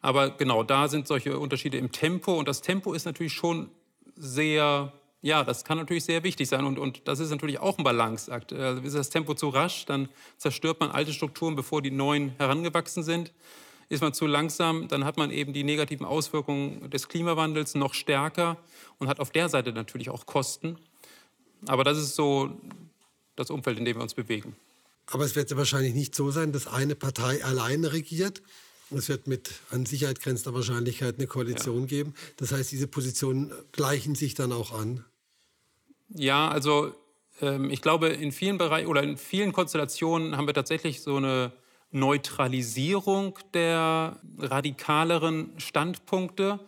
Aber 0.00 0.30
genau 0.30 0.64
da 0.64 0.88
sind 0.88 1.06
solche 1.06 1.38
Unterschiede 1.38 1.78
im 1.78 1.92
Tempo 1.92 2.36
und 2.36 2.48
das 2.48 2.62
Tempo 2.62 2.94
ist 2.94 3.04
natürlich 3.04 3.32
schon 3.32 3.70
sehr, 4.16 4.92
ja, 5.24 5.42
das 5.42 5.64
kann 5.64 5.78
natürlich 5.78 6.04
sehr 6.04 6.22
wichtig 6.22 6.50
sein 6.50 6.66
und, 6.66 6.78
und 6.78 7.08
das 7.08 7.18
ist 7.18 7.30
natürlich 7.30 7.58
auch 7.58 7.78
ein 7.78 7.84
Balanceakt. 7.84 8.52
Äh, 8.52 8.78
ist 8.82 8.94
das 8.94 9.08
Tempo 9.08 9.32
zu 9.32 9.48
rasch, 9.48 9.86
dann 9.86 10.10
zerstört 10.36 10.80
man 10.80 10.90
alte 10.90 11.14
Strukturen, 11.14 11.56
bevor 11.56 11.80
die 11.80 11.90
neuen 11.90 12.34
herangewachsen 12.36 13.02
sind. 13.02 13.32
Ist 13.88 14.02
man 14.02 14.12
zu 14.12 14.26
langsam, 14.26 14.86
dann 14.86 15.06
hat 15.06 15.16
man 15.16 15.30
eben 15.30 15.54
die 15.54 15.64
negativen 15.64 16.04
Auswirkungen 16.04 16.90
des 16.90 17.08
Klimawandels 17.08 17.74
noch 17.74 17.94
stärker 17.94 18.58
und 18.98 19.08
hat 19.08 19.18
auf 19.18 19.30
der 19.30 19.48
Seite 19.48 19.72
natürlich 19.72 20.10
auch 20.10 20.26
Kosten. 20.26 20.76
Aber 21.68 21.84
das 21.84 21.96
ist 21.96 22.16
so 22.16 22.60
das 23.34 23.48
Umfeld, 23.48 23.78
in 23.78 23.86
dem 23.86 23.96
wir 23.96 24.02
uns 24.02 24.12
bewegen. 24.12 24.54
Aber 25.06 25.24
es 25.24 25.34
wird 25.36 25.56
wahrscheinlich 25.56 25.94
nicht 25.94 26.14
so 26.14 26.30
sein, 26.32 26.52
dass 26.52 26.66
eine 26.66 26.96
Partei 26.96 27.42
alleine 27.42 27.94
regiert. 27.94 28.42
Es 28.90 29.08
wird 29.08 29.26
mit 29.26 29.52
an 29.70 29.86
Sicherheit 29.86 30.20
grenzender 30.20 30.54
Wahrscheinlichkeit 30.54 31.16
eine 31.16 31.26
Koalition 31.26 31.80
ja. 31.80 31.86
geben. 31.86 32.14
Das 32.36 32.52
heißt, 32.52 32.70
diese 32.72 32.88
Positionen 32.88 33.52
gleichen 33.72 34.14
sich 34.14 34.34
dann 34.34 34.52
auch 34.52 34.78
an. 34.78 35.02
Ja, 36.08 36.48
also 36.48 36.94
ähm, 37.40 37.70
ich 37.70 37.82
glaube, 37.82 38.08
in 38.08 38.32
vielen 38.32 38.58
Bereichen 38.58 38.88
oder 38.88 39.02
in 39.02 39.16
vielen 39.16 39.52
Konstellationen 39.52 40.36
haben 40.36 40.46
wir 40.46 40.54
tatsächlich 40.54 41.02
so 41.02 41.16
eine 41.16 41.52
Neutralisierung 41.90 43.38
der 43.52 44.18
radikaleren 44.38 45.52
Standpunkte. 45.58 46.60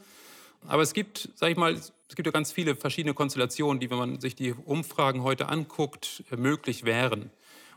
Aber 0.67 0.83
es 0.83 0.93
gibt, 0.93 1.31
sage 1.35 1.53
ich 1.53 1.59
mal, 1.59 1.75
es 1.75 2.15
gibt 2.15 2.27
ja 2.27 2.33
ganz 2.33 2.53
viele 2.53 2.77
verschiedene 2.77 3.15
Konstellationen, 3.15 3.81
die, 3.81 3.91
wenn 3.91 3.99
man 3.99 4.21
sich 4.21 4.35
die 4.35 4.53
Umfragen 4.53 5.23
heute 5.23 5.49
anguckt, 5.49 6.25
möglich 6.37 6.85
wären. 6.85 7.31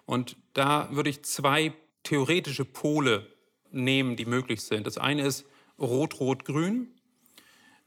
Und 0.06 0.38
da 0.54 0.90
würde 0.92 1.10
ich 1.10 1.24
zwei 1.24 1.74
theoretische 2.04 2.66
Pole 2.66 3.28
nehmen, 3.72 4.16
die 4.16 4.26
möglich 4.26 4.62
sind. 4.62 4.88
Das 4.88 4.98
eine 4.98 5.24
ist 5.24 5.46
Rot-Rot-Grün 5.80 6.88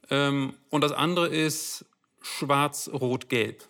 ähm, 0.09 0.53
und 0.69 0.81
das 0.81 0.91
andere 0.91 1.27
ist 1.27 1.85
Schwarz-Rot-Gelb. 2.23 3.63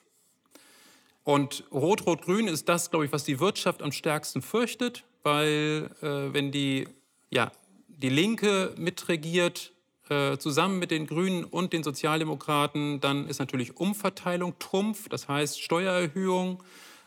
Und 1.26 1.66
Rot-Rot-Grün 1.72 2.48
ist 2.48 2.70
das, 2.70 2.90
glaube 2.90 3.06
ich, 3.06 3.12
was 3.12 3.26
die 3.26 3.40
Wirtschaft 3.40 3.82
am 3.82 3.92
stärksten 3.92 4.42
fürchtet, 4.42 5.04
weil 5.24 5.90
äh, 6.02 6.34
wenn 6.34 6.52
die, 6.52 6.88
ja, 7.30 7.52
die 7.88 8.10
Linke 8.10 8.74
mitregiert, 8.78 9.74
äh, 10.10 10.38
zusammen 10.38 10.80
mit 10.80 10.92
den 10.92 11.08
Grünen 11.08 11.46
und 11.46 11.74
den 11.74 11.84
Sozialdemokraten, 11.84 13.00
dann 13.00 13.28
ist 13.28 13.40
natürlich 13.40 13.78
Umverteilung 13.78 14.60
Trumpf, 14.60 15.08
das 15.10 15.28
heißt 15.28 15.62
Steuererhöhung 15.62 16.62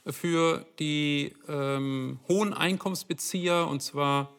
für 0.07 0.65
die 0.79 1.35
ähm, 1.49 2.21
hohen 2.29 2.55
Einkommensbezieher 2.55 3.67
und 3.69 3.83
zwar 3.83 4.33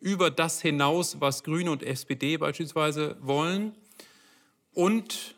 über 0.00 0.30
das 0.30 0.62
hinaus, 0.62 1.20
was 1.20 1.42
Grüne 1.42 1.70
und 1.70 1.82
SPD 1.82 2.36
beispielsweise 2.36 3.16
wollen. 3.20 3.74
Und 4.72 5.34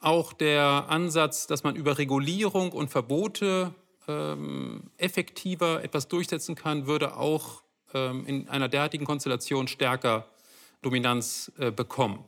auch 0.00 0.32
der 0.32 0.86
Ansatz, 0.88 1.46
dass 1.46 1.64
man 1.64 1.76
über 1.76 1.98
Regulierung 1.98 2.72
und 2.72 2.88
Verbote 2.88 3.74
ähm, 4.06 4.90
effektiver 4.96 5.82
etwas 5.82 6.08
durchsetzen 6.08 6.54
kann, 6.54 6.86
würde 6.86 7.16
auch 7.16 7.62
ähm, 7.94 8.26
in 8.26 8.48
einer 8.48 8.68
derartigen 8.68 9.04
Konstellation 9.04 9.68
stärker 9.68 10.26
Dominanz 10.82 11.52
äh, 11.58 11.70
bekommen. 11.70 12.24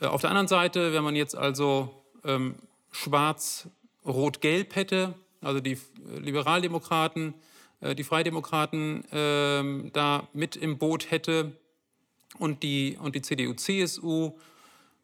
Äh, 0.00 0.06
auf 0.06 0.20
der 0.20 0.30
anderen 0.30 0.48
Seite, 0.48 0.92
wenn 0.92 1.04
man 1.04 1.16
jetzt 1.16 1.36
also 1.36 1.94
ähm, 2.24 2.56
schwarz-rot-gelb 2.90 4.74
hätte, 4.74 5.14
also 5.40 5.60
die 5.60 5.72
äh, 5.72 5.78
Liberaldemokraten, 6.18 7.34
äh, 7.80 7.94
die 7.94 8.04
Freidemokraten 8.04 9.04
ähm, 9.12 9.90
da 9.92 10.28
mit 10.32 10.56
im 10.56 10.78
Boot 10.78 11.10
hätte 11.10 11.52
und 12.38 12.62
die, 12.62 12.98
und 13.00 13.14
die 13.14 13.22
CDU-CSU, 13.22 14.32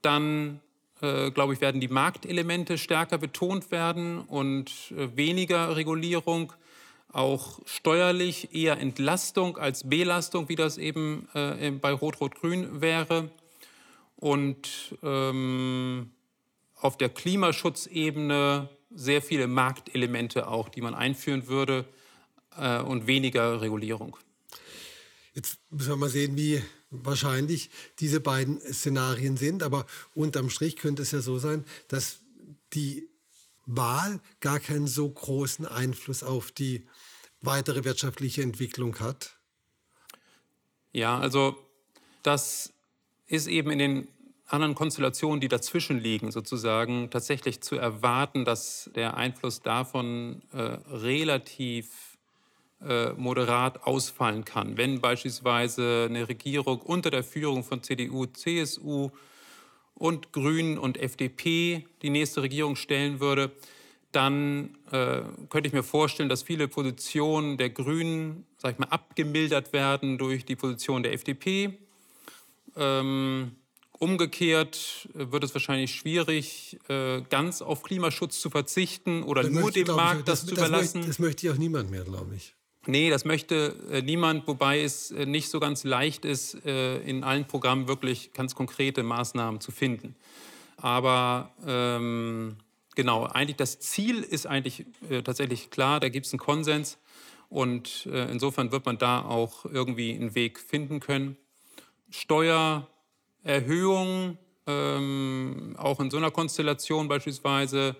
dann 0.02 0.60
äh, 1.00 1.30
glaube 1.30 1.54
ich, 1.54 1.60
werden 1.60 1.80
die 1.80 1.88
Marktelemente 1.88 2.78
stärker 2.78 3.18
betont 3.18 3.70
werden 3.70 4.20
und 4.20 4.70
äh, 4.96 5.16
weniger 5.16 5.76
Regulierung, 5.76 6.52
auch 7.12 7.60
steuerlich 7.66 8.54
eher 8.54 8.78
Entlastung 8.78 9.58
als 9.58 9.88
Belastung, 9.88 10.48
wie 10.48 10.56
das 10.56 10.78
eben 10.78 11.28
äh, 11.34 11.70
bei 11.72 11.92
Rot-Rot-Grün 11.92 12.80
wäre. 12.80 13.30
Und 14.16 14.96
ähm, 15.02 16.10
auf 16.76 16.96
der 16.96 17.08
Klimaschutzebene 17.08 18.68
sehr 18.94 19.22
viele 19.22 19.48
Marktelemente 19.48 20.48
auch, 20.48 20.68
die 20.68 20.80
man 20.80 20.94
einführen 20.94 21.48
würde 21.48 21.84
und 22.86 23.08
weniger 23.08 23.60
Regulierung. 23.60 24.16
Jetzt 25.34 25.58
müssen 25.70 25.88
wir 25.88 25.96
mal 25.96 26.08
sehen, 26.08 26.36
wie 26.36 26.62
wahrscheinlich 27.02 27.70
diese 28.00 28.20
beiden 28.20 28.60
Szenarien 28.60 29.36
sind. 29.36 29.62
Aber 29.62 29.86
unterm 30.14 30.50
Strich 30.50 30.76
könnte 30.76 31.02
es 31.02 31.10
ja 31.10 31.20
so 31.20 31.38
sein, 31.38 31.64
dass 31.88 32.20
die 32.72 33.08
Wahl 33.66 34.20
gar 34.40 34.60
keinen 34.60 34.86
so 34.86 35.08
großen 35.08 35.66
Einfluss 35.66 36.22
auf 36.22 36.52
die 36.52 36.86
weitere 37.40 37.84
wirtschaftliche 37.84 38.42
Entwicklung 38.42 39.00
hat. 39.00 39.36
Ja, 40.92 41.18
also 41.18 41.56
das 42.22 42.72
ist 43.26 43.46
eben 43.46 43.70
in 43.70 43.78
den 43.78 44.08
anderen 44.46 44.74
Konstellationen, 44.74 45.40
die 45.40 45.48
dazwischen 45.48 45.98
liegen, 45.98 46.30
sozusagen 46.30 47.10
tatsächlich 47.10 47.62
zu 47.62 47.76
erwarten, 47.76 48.44
dass 48.44 48.90
der 48.94 49.16
Einfluss 49.16 49.62
davon 49.62 50.42
äh, 50.52 50.58
relativ 50.58 52.13
moderat 53.16 53.86
ausfallen 53.86 54.44
kann. 54.44 54.76
Wenn 54.76 55.00
beispielsweise 55.00 56.06
eine 56.10 56.28
Regierung 56.28 56.82
unter 56.82 57.10
der 57.10 57.24
Führung 57.24 57.64
von 57.64 57.82
CDU, 57.82 58.26
CSU 58.26 59.10
und 59.94 60.32
Grünen 60.32 60.76
und 60.76 60.98
FDP 60.98 61.86
die 62.02 62.10
nächste 62.10 62.42
Regierung 62.42 62.76
stellen 62.76 63.20
würde, 63.20 63.52
dann 64.14 64.76
äh, 64.90 65.22
könnte 65.48 65.66
ich 65.66 65.72
mir 65.72 65.82
vorstellen, 65.82 66.28
dass 66.28 66.42
viele 66.42 66.68
Positionen 66.68 67.56
der 67.56 67.70
Grünen, 67.70 68.46
sag 68.58 68.74
ich 68.74 68.78
mal, 68.78 68.86
abgemildert 68.86 69.72
werden 69.72 70.18
durch 70.18 70.44
die 70.44 70.56
Position 70.56 71.02
der 71.02 71.12
FDP. 71.12 71.78
Ähm, 72.76 73.52
umgekehrt 73.98 75.08
wird 75.14 75.44
es 75.44 75.54
wahrscheinlich 75.54 75.94
schwierig, 75.94 76.78
äh, 76.88 77.22
ganz 77.22 77.62
auf 77.62 77.82
Klimaschutz 77.82 78.40
zu 78.40 78.50
verzichten 78.50 79.22
oder 79.22 79.42
das 79.42 79.52
nur 79.52 79.70
dem 79.70 79.86
Markt 79.88 80.20
ich, 80.20 80.24
das, 80.26 80.40
das, 80.40 80.48
zu 80.48 80.54
überlassen. 80.54 80.98
Möchte, 80.98 81.08
das 81.08 81.18
möchte 81.18 81.46
ich 81.46 81.52
auch 81.52 81.58
niemand 81.58 81.90
mehr, 81.90 82.04
glaube 82.04 82.34
ich. 82.36 82.54
Nee, 82.86 83.08
das 83.08 83.24
möchte 83.24 83.74
äh, 83.90 84.02
niemand, 84.02 84.46
wobei 84.46 84.82
es 84.82 85.10
äh, 85.10 85.24
nicht 85.24 85.48
so 85.48 85.58
ganz 85.58 85.84
leicht 85.84 86.24
ist, 86.24 86.66
äh, 86.66 86.98
in 86.98 87.24
allen 87.24 87.46
Programmen 87.46 87.88
wirklich 87.88 88.34
ganz 88.34 88.54
konkrete 88.54 89.02
Maßnahmen 89.02 89.60
zu 89.60 89.72
finden. 89.72 90.14
Aber 90.76 91.50
ähm, 91.66 92.56
genau, 92.94 93.24
eigentlich 93.24 93.56
das 93.56 93.80
Ziel 93.80 94.22
ist 94.22 94.46
eigentlich 94.46 94.84
äh, 95.08 95.22
tatsächlich 95.22 95.70
klar, 95.70 96.00
da 96.00 96.10
gibt 96.10 96.26
es 96.26 96.32
einen 96.32 96.40
Konsens 96.40 96.98
und 97.48 98.06
äh, 98.06 98.30
insofern 98.30 98.70
wird 98.70 98.84
man 98.84 98.98
da 98.98 99.22
auch 99.22 99.64
irgendwie 99.64 100.14
einen 100.14 100.34
Weg 100.34 100.60
finden 100.60 101.00
können. 101.00 101.38
Steuererhöhungen, 102.10 104.36
ähm, 104.66 105.74
auch 105.78 106.00
in 106.00 106.10
so 106.10 106.18
einer 106.18 106.30
Konstellation 106.30 107.08
beispielsweise, 107.08 107.96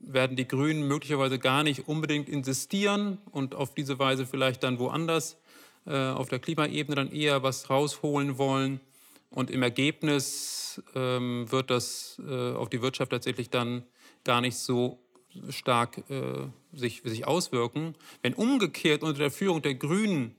werden 0.00 0.36
die 0.36 0.48
Grünen 0.48 0.88
möglicherweise 0.88 1.38
gar 1.38 1.62
nicht 1.62 1.88
unbedingt 1.88 2.28
insistieren 2.28 3.18
und 3.30 3.54
auf 3.54 3.74
diese 3.74 3.98
Weise 3.98 4.26
vielleicht 4.26 4.62
dann 4.62 4.78
woanders 4.78 5.38
äh, 5.86 5.94
auf 5.94 6.28
der 6.28 6.38
Klimaebene 6.38 6.96
dann 6.96 7.12
eher 7.12 7.42
was 7.42 7.70
rausholen 7.70 8.38
wollen. 8.38 8.80
Und 9.30 9.50
im 9.50 9.62
Ergebnis 9.62 10.82
ähm, 10.94 11.50
wird 11.50 11.70
das 11.70 12.20
äh, 12.26 12.52
auf 12.52 12.68
die 12.68 12.82
Wirtschaft 12.82 13.12
tatsächlich 13.12 13.50
dann 13.50 13.84
gar 14.24 14.40
nicht 14.40 14.56
so 14.56 14.98
stark 15.50 16.02
äh, 16.10 16.48
sich, 16.72 17.02
sich 17.04 17.26
auswirken. 17.26 17.94
Wenn 18.22 18.34
umgekehrt 18.34 19.02
unter 19.02 19.18
der 19.18 19.30
Führung 19.30 19.62
der 19.62 19.74
Grünen 19.74 20.34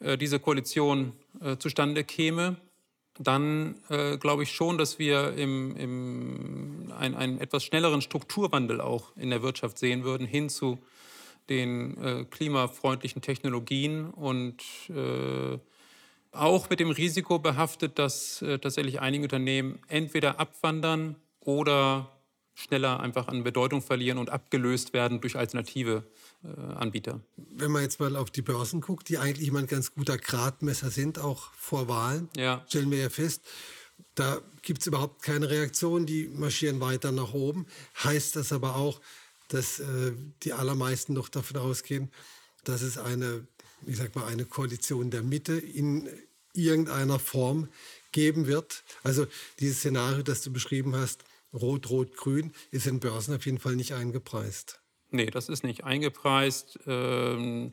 äh, 0.00 0.16
diese 0.16 0.40
Koalition 0.40 1.12
äh, 1.40 1.56
zustande 1.58 2.04
käme, 2.04 2.56
dann 3.18 3.76
äh, 3.90 4.16
glaube 4.16 4.42
ich 4.42 4.52
schon, 4.52 4.78
dass 4.78 4.98
wir 4.98 5.34
im, 5.34 5.76
im, 5.76 6.92
ein, 6.98 7.14
einen 7.14 7.40
etwas 7.40 7.64
schnelleren 7.64 8.00
Strukturwandel 8.00 8.80
auch 8.80 9.16
in 9.16 9.30
der 9.30 9.42
Wirtschaft 9.42 9.78
sehen 9.78 10.04
würden, 10.04 10.26
hin 10.26 10.48
zu 10.48 10.78
den 11.48 12.02
äh, 12.02 12.24
klimafreundlichen 12.24 13.22
Technologien 13.22 14.10
und 14.10 14.62
äh, 14.88 15.58
auch 16.32 16.70
mit 16.70 16.80
dem 16.80 16.90
Risiko 16.90 17.38
behaftet, 17.38 17.98
dass 17.98 18.42
äh, 18.42 18.58
tatsächlich 18.58 19.00
einige 19.00 19.24
Unternehmen 19.24 19.78
entweder 19.88 20.40
abwandern 20.40 21.16
oder 21.40 22.10
schneller 22.54 23.00
einfach 23.00 23.28
an 23.28 23.44
Bedeutung 23.44 23.82
verlieren 23.82 24.18
und 24.18 24.30
abgelöst 24.30 24.92
werden 24.92 25.20
durch 25.20 25.36
alternative 25.36 26.04
Anbieter. 26.44 27.20
Wenn 27.36 27.70
man 27.70 27.82
jetzt 27.82 28.00
mal 28.00 28.16
auf 28.16 28.30
die 28.30 28.42
Börsen 28.42 28.80
guckt, 28.80 29.08
die 29.08 29.18
eigentlich 29.18 29.48
immer 29.48 29.60
ein 29.60 29.66
ganz 29.66 29.94
guter 29.94 30.18
Gradmesser 30.18 30.90
sind, 30.90 31.18
auch 31.18 31.52
vor 31.54 31.88
Wahlen, 31.88 32.28
ja. 32.36 32.64
stellen 32.68 32.90
wir 32.90 32.98
ja 32.98 33.10
fest, 33.10 33.42
da 34.14 34.40
gibt 34.62 34.80
es 34.80 34.86
überhaupt 34.86 35.22
keine 35.22 35.50
Reaktion, 35.50 36.06
die 36.06 36.28
marschieren 36.28 36.80
weiter 36.80 37.12
nach 37.12 37.32
oben. 37.32 37.66
Heißt 38.02 38.36
das 38.36 38.52
aber 38.52 38.76
auch, 38.76 39.00
dass 39.48 39.80
äh, 39.80 40.12
die 40.42 40.52
allermeisten 40.52 41.14
noch 41.14 41.28
davon 41.28 41.56
ausgehen, 41.56 42.10
dass 42.64 42.82
es 42.82 42.98
eine, 42.98 43.46
ich 43.86 43.96
sag 43.96 44.14
mal, 44.14 44.26
eine 44.26 44.44
Koalition 44.44 45.10
der 45.10 45.22
Mitte 45.22 45.54
in 45.54 46.08
irgendeiner 46.52 47.18
Form 47.18 47.68
geben 48.12 48.46
wird. 48.46 48.84
Also 49.02 49.26
dieses 49.58 49.78
Szenario, 49.78 50.22
das 50.22 50.42
du 50.42 50.52
beschrieben 50.52 50.94
hast, 50.94 51.24
Rot, 51.52 51.90
Rot, 51.90 52.16
Grün, 52.16 52.52
ist 52.70 52.86
in 52.86 53.00
Börsen 53.00 53.34
auf 53.34 53.46
jeden 53.46 53.58
Fall 53.58 53.76
nicht 53.76 53.92
eingepreist. 53.92 54.80
Nee, 55.14 55.26
das 55.26 55.48
ist 55.48 55.62
nicht 55.62 55.84
eingepreist. 55.84 56.80
Ähm, 56.88 57.70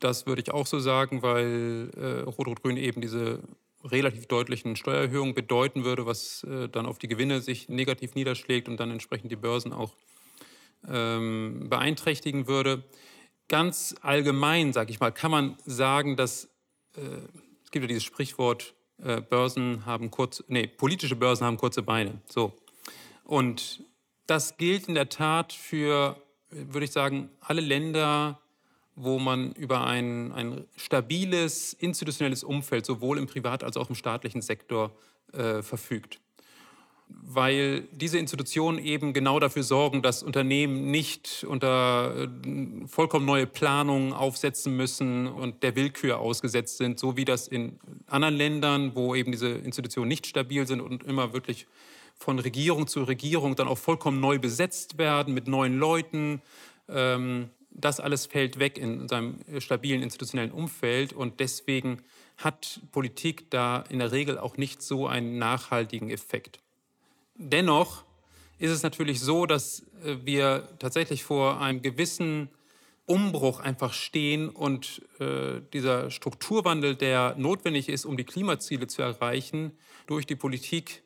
das 0.00 0.26
würde 0.26 0.42
ich 0.42 0.50
auch 0.50 0.66
so 0.66 0.80
sagen, 0.80 1.22
weil 1.22 1.90
äh, 1.96 2.28
Rot-Rot-Grün 2.28 2.76
eben 2.76 3.00
diese 3.00 3.40
relativ 3.84 4.26
deutlichen 4.26 4.74
Steuererhöhungen 4.74 5.32
bedeuten 5.32 5.84
würde, 5.84 6.06
was 6.06 6.42
äh, 6.42 6.68
dann 6.68 6.86
auf 6.86 6.98
die 6.98 7.06
Gewinne 7.06 7.40
sich 7.40 7.68
negativ 7.68 8.16
niederschlägt 8.16 8.68
und 8.68 8.80
dann 8.80 8.90
entsprechend 8.90 9.30
die 9.30 9.36
Börsen 9.36 9.72
auch 9.72 9.92
ähm, 10.88 11.68
beeinträchtigen 11.70 12.48
würde. 12.48 12.82
Ganz 13.46 13.94
allgemein, 14.00 14.72
sage 14.72 14.90
ich 14.90 14.98
mal, 14.98 15.12
kann 15.12 15.30
man 15.30 15.56
sagen, 15.66 16.16
dass 16.16 16.46
äh, 16.96 17.00
es 17.62 17.70
gibt 17.70 17.84
ja 17.84 17.86
dieses 17.86 18.04
Sprichwort, 18.04 18.74
Börsen 19.28 19.84
haben 19.84 20.10
kurz, 20.10 20.42
nee, 20.48 20.66
politische 20.66 21.16
Börsen 21.16 21.44
haben 21.44 21.58
kurze 21.58 21.82
Beine. 21.82 22.22
So. 22.30 22.54
Und 23.24 23.84
das 24.26 24.56
gilt 24.56 24.88
in 24.88 24.94
der 24.94 25.10
Tat 25.10 25.52
für, 25.52 26.16
würde 26.50 26.84
ich 26.84 26.92
sagen, 26.92 27.30
alle 27.40 27.60
Länder, 27.60 28.40
wo 28.94 29.18
man 29.18 29.52
über 29.52 29.86
ein, 29.86 30.32
ein 30.32 30.64
stabiles 30.76 31.74
institutionelles 31.74 32.44
Umfeld 32.44 32.86
sowohl 32.86 33.18
im 33.18 33.26
Privat- 33.26 33.62
als 33.62 33.76
auch 33.76 33.88
im 33.88 33.94
staatlichen 33.94 34.40
Sektor 34.40 34.92
äh, 35.32 35.62
verfügt. 35.62 36.18
Weil 37.08 37.82
diese 37.92 38.18
Institutionen 38.18 38.78
eben 38.78 39.12
genau 39.12 39.38
dafür 39.38 39.62
sorgen, 39.62 40.02
dass 40.02 40.24
Unternehmen 40.24 40.90
nicht 40.90 41.44
unter 41.48 42.24
äh, 42.24 42.86
vollkommen 42.86 43.26
neue 43.26 43.46
Planungen 43.46 44.12
aufsetzen 44.12 44.76
müssen 44.76 45.28
und 45.28 45.62
der 45.62 45.76
Willkür 45.76 46.18
ausgesetzt 46.18 46.78
sind, 46.78 46.98
so 46.98 47.16
wie 47.16 47.24
das 47.24 47.46
in 47.46 47.78
anderen 48.06 48.34
Ländern, 48.34 48.96
wo 48.96 49.14
eben 49.14 49.30
diese 49.30 49.50
Institutionen 49.50 50.08
nicht 50.08 50.26
stabil 50.26 50.66
sind 50.66 50.80
und 50.80 51.04
immer 51.04 51.32
wirklich 51.32 51.66
von 52.18 52.38
Regierung 52.38 52.86
zu 52.86 53.02
Regierung 53.04 53.56
dann 53.56 53.68
auch 53.68 53.78
vollkommen 53.78 54.20
neu 54.20 54.38
besetzt 54.38 54.98
werden 54.98 55.34
mit 55.34 55.48
neuen 55.48 55.78
Leuten. 55.78 56.42
Ähm, 56.88 57.50
das 57.70 58.00
alles 58.00 58.26
fällt 58.26 58.58
weg 58.58 58.78
in 58.78 59.06
seinem 59.08 59.38
stabilen 59.58 60.02
institutionellen 60.02 60.52
Umfeld 60.52 61.12
und 61.12 61.40
deswegen 61.40 62.02
hat 62.38 62.80
Politik 62.92 63.50
da 63.50 63.84
in 63.90 63.98
der 63.98 64.12
Regel 64.12 64.38
auch 64.38 64.56
nicht 64.56 64.82
so 64.82 65.06
einen 65.06 65.38
nachhaltigen 65.38 66.10
Effekt. 66.10 66.60
Dennoch 67.34 68.04
ist 68.58 68.70
es 68.70 68.82
natürlich 68.82 69.20
so, 69.20 69.46
dass 69.46 69.80
äh, 70.04 70.16
wir 70.24 70.68
tatsächlich 70.78 71.24
vor 71.24 71.60
einem 71.60 71.82
gewissen 71.82 72.48
Umbruch 73.04 73.60
einfach 73.60 73.92
stehen 73.92 74.48
und 74.48 75.02
äh, 75.20 75.60
dieser 75.72 76.10
Strukturwandel, 76.10 76.96
der 76.96 77.36
notwendig 77.36 77.88
ist, 77.88 78.04
um 78.04 78.16
die 78.16 78.24
Klimaziele 78.24 78.88
zu 78.88 79.02
erreichen, 79.02 79.72
durch 80.06 80.26
die 80.26 80.34
Politik 80.34 81.02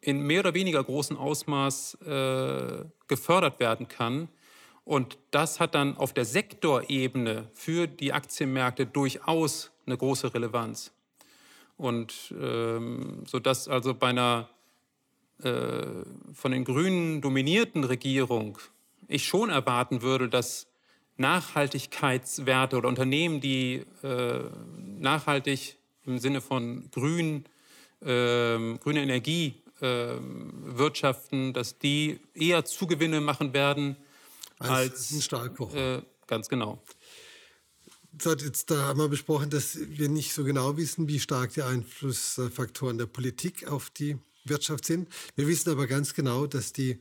in 0.00 0.22
mehr 0.22 0.40
oder 0.40 0.54
weniger 0.54 0.82
großem 0.82 1.16
Ausmaß 1.16 1.94
äh, 2.06 2.84
gefördert 3.08 3.60
werden 3.60 3.88
kann. 3.88 4.28
Und 4.84 5.18
das 5.32 5.58
hat 5.58 5.74
dann 5.74 5.96
auf 5.96 6.12
der 6.12 6.24
Sektorebene 6.24 7.48
für 7.54 7.86
die 7.88 8.12
Aktienmärkte 8.12 8.86
durchaus 8.86 9.72
eine 9.84 9.96
große 9.96 10.32
Relevanz. 10.32 10.92
Und 11.76 12.34
ähm, 12.40 13.24
sodass 13.26 13.68
also 13.68 13.94
bei 13.94 14.08
einer 14.08 14.48
äh, 15.42 15.82
von 16.32 16.52
den 16.52 16.64
Grünen 16.64 17.20
dominierten 17.20 17.84
Regierung 17.84 18.58
ich 19.08 19.24
schon 19.24 19.50
erwarten 19.50 20.02
würde, 20.02 20.28
dass 20.28 20.66
Nachhaltigkeitswerte 21.16 22.76
oder 22.76 22.88
Unternehmen, 22.88 23.40
die 23.40 23.84
äh, 24.02 24.40
nachhaltig 24.98 25.76
im 26.04 26.18
Sinne 26.18 26.40
von 26.40 26.90
grün, 26.90 27.44
äh, 28.00 28.76
grüne 28.78 29.02
Energie 29.02 29.54
wirtschaften, 29.80 31.52
dass 31.52 31.78
die 31.78 32.20
eher 32.34 32.64
Zugewinne 32.64 33.20
machen 33.20 33.52
werden 33.52 33.96
als, 34.58 34.70
als 34.70 35.10
ein 35.12 35.22
Stahlkocher. 35.22 35.98
Äh, 35.98 36.02
ganz 36.26 36.48
genau. 36.48 36.82
Jetzt, 38.24 38.70
da 38.70 38.84
haben 38.84 38.98
wir 38.98 39.08
besprochen, 39.08 39.50
dass 39.50 39.78
wir 39.78 40.08
nicht 40.08 40.32
so 40.32 40.44
genau 40.44 40.78
wissen, 40.78 41.06
wie 41.06 41.20
stark 41.20 41.52
die 41.52 41.62
Einflussfaktoren 41.62 42.96
der 42.96 43.06
Politik 43.06 43.68
auf 43.68 43.90
die 43.90 44.16
Wirtschaft 44.44 44.86
sind. 44.86 45.08
Wir 45.34 45.46
wissen 45.46 45.70
aber 45.70 45.86
ganz 45.86 46.14
genau, 46.14 46.46
dass 46.46 46.72
die 46.72 46.98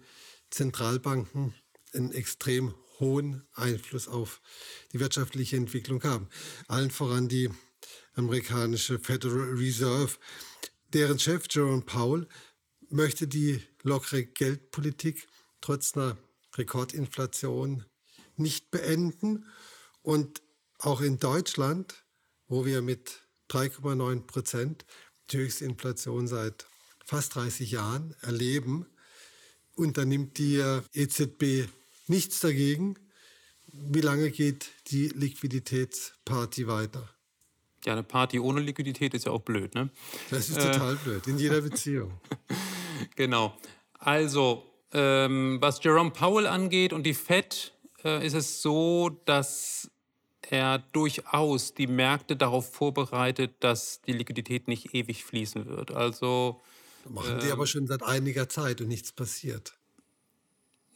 Zentralbanken 0.49 1.53
einen 1.93 2.11
extrem 2.11 2.73
hohen 2.99 3.47
Einfluss 3.53 4.07
auf 4.07 4.41
die 4.91 4.99
wirtschaftliche 4.99 5.55
Entwicklung 5.55 6.03
haben. 6.03 6.27
Allen 6.67 6.91
voran 6.91 7.29
die 7.29 7.49
amerikanische 8.15 8.99
Federal 8.99 9.53
Reserve, 9.53 10.17
deren 10.93 11.19
Chef 11.19 11.45
Jerome 11.49 11.81
Powell 11.81 12.27
möchte 12.95 13.27
die 13.27 13.61
lockere 13.83 14.23
Geldpolitik 14.23 15.27
trotz 15.61 15.95
einer 15.95 16.17
Rekordinflation 16.55 17.85
nicht 18.37 18.71
beenden. 18.71 19.45
Und 20.01 20.41
auch 20.79 21.01
in 21.01 21.19
Deutschland, 21.19 22.05
wo 22.47 22.65
wir 22.65 22.81
mit 22.81 23.21
3,9 23.49 24.21
Prozent 24.21 24.85
die 25.29 25.37
höchste 25.37 25.65
Inflation 25.65 26.27
seit 26.27 26.67
fast 27.03 27.35
30 27.35 27.71
Jahren 27.71 28.15
erleben, 28.21 28.85
unternimmt 29.75 30.37
die 30.37 30.63
EZB 30.93 31.69
nichts 32.07 32.39
dagegen. 32.39 32.95
Wie 33.67 34.01
lange 34.01 34.31
geht 34.31 34.69
die 34.87 35.09
Liquiditätsparty 35.09 36.67
weiter? 36.67 37.09
Ja, 37.83 37.93
eine 37.93 38.03
Party 38.03 38.39
ohne 38.39 38.61
Liquidität 38.61 39.13
ist 39.13 39.25
ja 39.25 39.31
auch 39.31 39.41
blöd, 39.41 39.75
ne? 39.75 39.89
Das 40.29 40.49
ist 40.49 40.55
total 40.55 40.93
äh. 40.93 40.97
blöd, 41.03 41.27
in 41.27 41.37
jeder 41.37 41.61
Beziehung. 41.61 42.19
genau. 43.15 43.57
Also, 43.99 44.63
ähm, 44.93 45.57
was 45.61 45.83
Jerome 45.83 46.11
Powell 46.11 46.47
angeht 46.47 46.93
und 46.93 47.03
die 47.03 47.13
Fed, 47.13 47.73
äh, 48.03 48.25
ist 48.25 48.33
es 48.33 48.61
so, 48.61 49.09
dass 49.25 49.89
er 50.41 50.79
durchaus 50.91 51.73
die 51.73 51.87
Märkte 51.87 52.35
darauf 52.35 52.71
vorbereitet, 52.71 53.55
dass 53.61 54.01
die 54.01 54.13
Liquidität 54.13 54.67
nicht 54.67 54.93
ewig 54.93 55.25
fließen 55.25 55.65
wird. 55.65 55.91
Also 55.91 56.61
machen 57.09 57.39
die 57.41 57.47
äh, 57.47 57.51
aber 57.51 57.67
schon 57.67 57.87
seit 57.87 58.03
einiger 58.03 58.47
Zeit 58.47 58.81
und 58.81 58.87
nichts 58.87 59.11
passiert. 59.11 59.73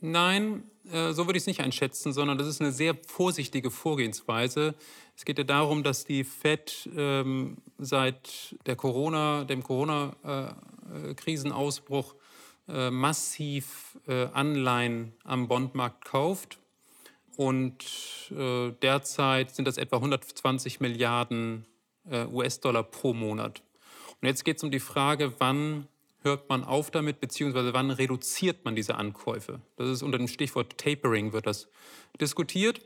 Nein, 0.02 0.64
äh, 0.92 1.12
so 1.12 1.26
würde 1.26 1.38
ich 1.38 1.44
es 1.44 1.48
nicht 1.48 1.60
einschätzen, 1.60 2.14
sondern 2.14 2.38
das 2.38 2.48
ist 2.48 2.62
eine 2.62 2.72
sehr 2.72 2.96
vorsichtige 3.08 3.70
Vorgehensweise. 3.70 4.76
Es 5.16 5.26
geht 5.26 5.38
ja 5.38 5.44
darum, 5.44 5.84
dass 5.84 6.06
die 6.06 6.24
Fed 6.24 6.90
ähm, 6.96 7.58
seit 7.78 8.56
der 8.66 8.78
Corona, 8.78 9.44
dem 9.44 9.62
Corona-Krisenausbruch 9.64 10.78
äh, 10.78 10.79
äh, 12.68 12.92
massiv 12.92 13.98
äh, 14.08 14.28
Anleihen 14.34 15.14
am 15.24 15.48
Bondmarkt 15.48 16.06
kauft. 16.06 16.60
Und 17.36 17.86
äh, 18.32 18.72
derzeit 18.82 19.56
sind 19.56 19.66
das 19.66 19.78
etwa 19.78 19.98
120 19.98 20.80
Milliarden 20.80 21.66
äh, 22.10 22.26
US-Dollar 22.26 22.84
pro 22.84 23.14
Monat. 23.14 23.62
Und 24.22 24.28
jetzt 24.28 24.44
geht 24.44 24.58
es 24.58 24.64
um 24.64 24.72
die 24.72 24.82
Frage, 24.82 25.34
wann 25.40 25.88
hört 26.22 26.50
man 26.50 26.64
auf 26.64 26.92
damit, 26.92 27.22
beziehungsweise 27.22 27.74
wann 27.74 27.92
reduziert 27.92 28.66
man 28.66 28.76
diese 28.76 28.96
Ankäufe? 28.96 29.62
Das 29.78 29.88
ist 29.88 30.04
unter 30.04 30.18
dem 30.18 30.28
Stichwort 30.28 30.78
Tapering 30.78 31.32
wird 31.32 31.48
das 31.48 31.70
diskutiert. 32.20 32.82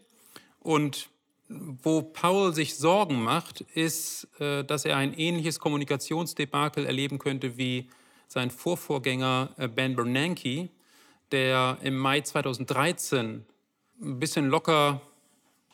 Und 0.60 1.10
wo 1.50 2.02
Paul 2.02 2.54
sich 2.54 2.76
Sorgen 2.76 3.22
macht, 3.22 3.62
ist, 3.62 4.28
äh, 4.40 4.64
dass 4.64 4.86
er 4.86 4.98
ein 4.98 5.14
ähnliches 5.14 5.60
Kommunikationsdebakel 5.60 6.86
erleben 6.86 7.20
könnte 7.20 7.58
wie 7.58 7.90
sein 8.28 8.50
Vorvorgänger 8.50 9.50
äh, 9.58 9.68
Ben 9.68 9.96
Bernanke, 9.96 10.70
der 11.32 11.78
im 11.82 11.98
Mai 11.98 12.22
2013 12.22 13.46
ein 14.02 14.20
bisschen 14.20 14.48
locker 14.48 15.02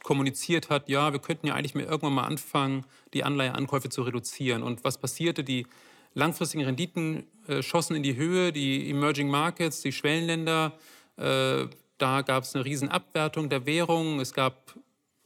kommuniziert 0.03 0.69
hat, 0.69 0.88
ja, 0.89 1.12
wir 1.12 1.19
könnten 1.19 1.47
ja 1.47 1.55
eigentlich 1.55 1.75
mal 1.75 1.84
irgendwann 1.84 2.13
mal 2.13 2.23
anfangen, 2.23 2.86
die 3.13 3.23
Anleiheankäufe 3.23 3.89
zu 3.89 4.01
reduzieren. 4.03 4.63
Und 4.63 4.84
was 4.84 4.97
passierte? 4.97 5.43
Die 5.43 5.67
langfristigen 6.13 6.65
Renditen 6.65 7.27
äh, 7.47 7.62
schossen 7.62 7.95
in 7.95 8.03
die 8.03 8.15
Höhe, 8.15 8.51
die 8.51 8.89
Emerging 8.89 9.29
Markets, 9.29 9.82
die 9.82 9.91
Schwellenländer, 9.91 10.73
da 11.97 12.21
gab 12.21 12.43
es 12.43 12.55
eine 12.55 12.63
Riesenabwertung 12.63 13.49
der 13.49 13.65
Währung, 13.65 14.21
es 14.21 14.34
gab 14.34 14.73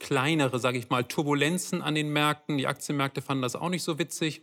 kleinere, 0.04 0.60
sage 0.60 0.78
ich 0.78 0.90
mal, 0.90 1.02
Turbulenzen 1.02 1.82
an 1.82 1.94
den 1.94 2.12
Märkten, 2.12 2.58
die 2.58 2.66
Aktienmärkte 2.66 3.22
fanden 3.22 3.42
das 3.42 3.56
auch 3.56 3.70
nicht 3.70 3.82
so 3.82 3.98
witzig. 3.98 4.42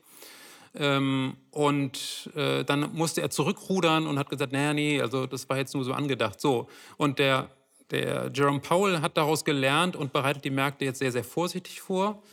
Ähm, 0.73 1.37
und 1.51 2.29
äh, 2.35 2.63
dann 2.63 2.93
musste 2.93 3.21
er 3.21 3.29
zurückrudern 3.29 4.07
und 4.07 4.17
hat 4.17 4.29
gesagt, 4.29 4.51
naja, 4.51 4.73
nee, 4.73 5.01
also 5.01 5.27
das 5.27 5.47
war 5.49 5.57
jetzt 5.57 5.75
nur 5.75 5.83
so 5.83 5.93
angedacht. 5.93 6.41
So. 6.41 6.67
Und 6.97 7.19
der, 7.19 7.49
der 7.91 8.31
Jerome 8.33 8.59
Powell 8.59 9.01
hat 9.01 9.17
daraus 9.17 9.45
gelernt 9.45 9.95
und 9.95 10.11
bereitet 10.11 10.43
die 10.43 10.49
Märkte 10.49 10.85
jetzt 10.85 10.99
sehr, 10.99 11.11
sehr 11.11 11.23
vorsichtig 11.23 11.79
vor 11.79 12.23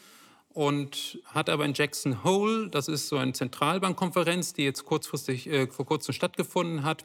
und 0.50 1.20
hat 1.26 1.50
aber 1.50 1.64
in 1.64 1.74
Jackson 1.74 2.24
Hole, 2.24 2.68
das 2.70 2.88
ist 2.88 3.08
so 3.08 3.16
eine 3.16 3.32
Zentralbankkonferenz, 3.32 4.54
die 4.54 4.64
jetzt 4.64 4.84
kurzfristig 4.84 5.48
äh, 5.48 5.66
vor 5.66 5.84
kurzem 5.84 6.14
stattgefunden 6.14 6.82
hat, 6.82 7.04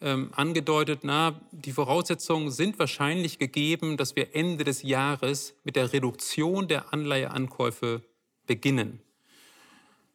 ähm, 0.00 0.30
angedeutet, 0.34 1.00
na, 1.02 1.40
die 1.52 1.72
Voraussetzungen 1.72 2.50
sind 2.50 2.78
wahrscheinlich 2.78 3.38
gegeben, 3.38 3.96
dass 3.96 4.16
wir 4.16 4.34
Ende 4.34 4.64
des 4.64 4.82
Jahres 4.82 5.54
mit 5.64 5.76
der 5.76 5.92
Reduktion 5.92 6.68
der 6.68 6.92
Anleiheankäufe 6.92 8.02
beginnen. 8.46 9.00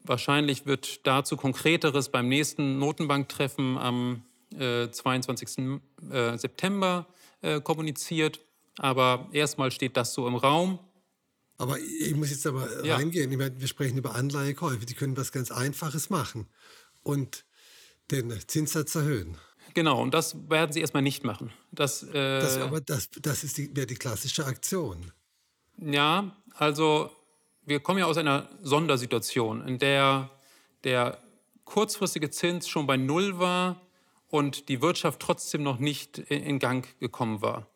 Wahrscheinlich 0.04 0.66
wird 0.66 1.06
dazu 1.08 1.36
Konkreteres 1.38 2.10
beim 2.10 2.28
nächsten 2.28 2.80
Notenbanktreffen 2.80 3.78
am 3.78 4.24
äh, 4.58 4.90
22. 4.90 5.80
Äh, 6.12 6.38
September 6.38 7.08
äh, 7.42 7.62
kommuniziert. 7.62 8.40
Aber 8.78 9.30
erstmal 9.32 9.72
steht 9.72 9.96
das 9.98 10.14
so 10.14 10.28
im 10.28 10.36
Raum. 10.36 10.80
Aber 11.58 11.80
ich 11.80 12.14
muss 12.16 12.30
jetzt 12.30 12.46
aber 12.46 12.86
ja. 12.86 12.96
reingehen. 12.98 13.32
Ich 13.32 13.38
meine, 13.38 13.60
wir 13.60 13.68
sprechen 13.68 13.98
über 13.98 14.16
Anleihekäufe. 14.16 14.86
Die 14.86 14.94
können 14.94 15.16
was 15.16 15.32
ganz 15.32 15.52
Einfaches 15.52 16.10
machen 16.10 16.48
und 17.04 17.46
den 18.12 18.34
Zinssatz 18.48 18.96
erhöhen. 18.96 19.38
Genau, 19.76 20.02
und 20.02 20.14
das 20.14 20.50
werden 20.50 20.72
sie 20.72 20.80
erstmal 20.80 21.04
nicht 21.04 21.24
machen. 21.24 21.52
Das, 21.72 22.02
äh, 22.02 22.14
das 22.14 22.58
aber 22.58 22.82
das, 22.82 23.10
das 23.22 23.44
ist 23.44 23.58
die, 23.58 23.72
die 23.74 23.96
klassische 23.96 24.46
Aktion. 24.46 25.12
Ja, 25.78 26.36
also 26.56 27.12
wir 27.66 27.82
kommen 27.82 28.00
ja 28.00 28.06
aus 28.06 28.18
einer 28.18 28.50
Sondersituation, 28.64 29.68
in 29.68 29.78
der 29.78 30.32
der 30.86 31.18
kurzfristige 31.66 32.30
Zins 32.30 32.70
schon 32.70 32.88
bei 32.88 32.96
Null 32.96 33.40
war 33.40 33.82
und 34.30 34.70
die 34.70 34.82
Wirtschaft 34.82 35.20
trotzdem 35.20 35.64
noch 35.64 35.80
nicht 35.80 36.20
in 36.20 36.60
Gang 36.60 36.88
gekommen 37.00 37.42
war. 37.42 37.68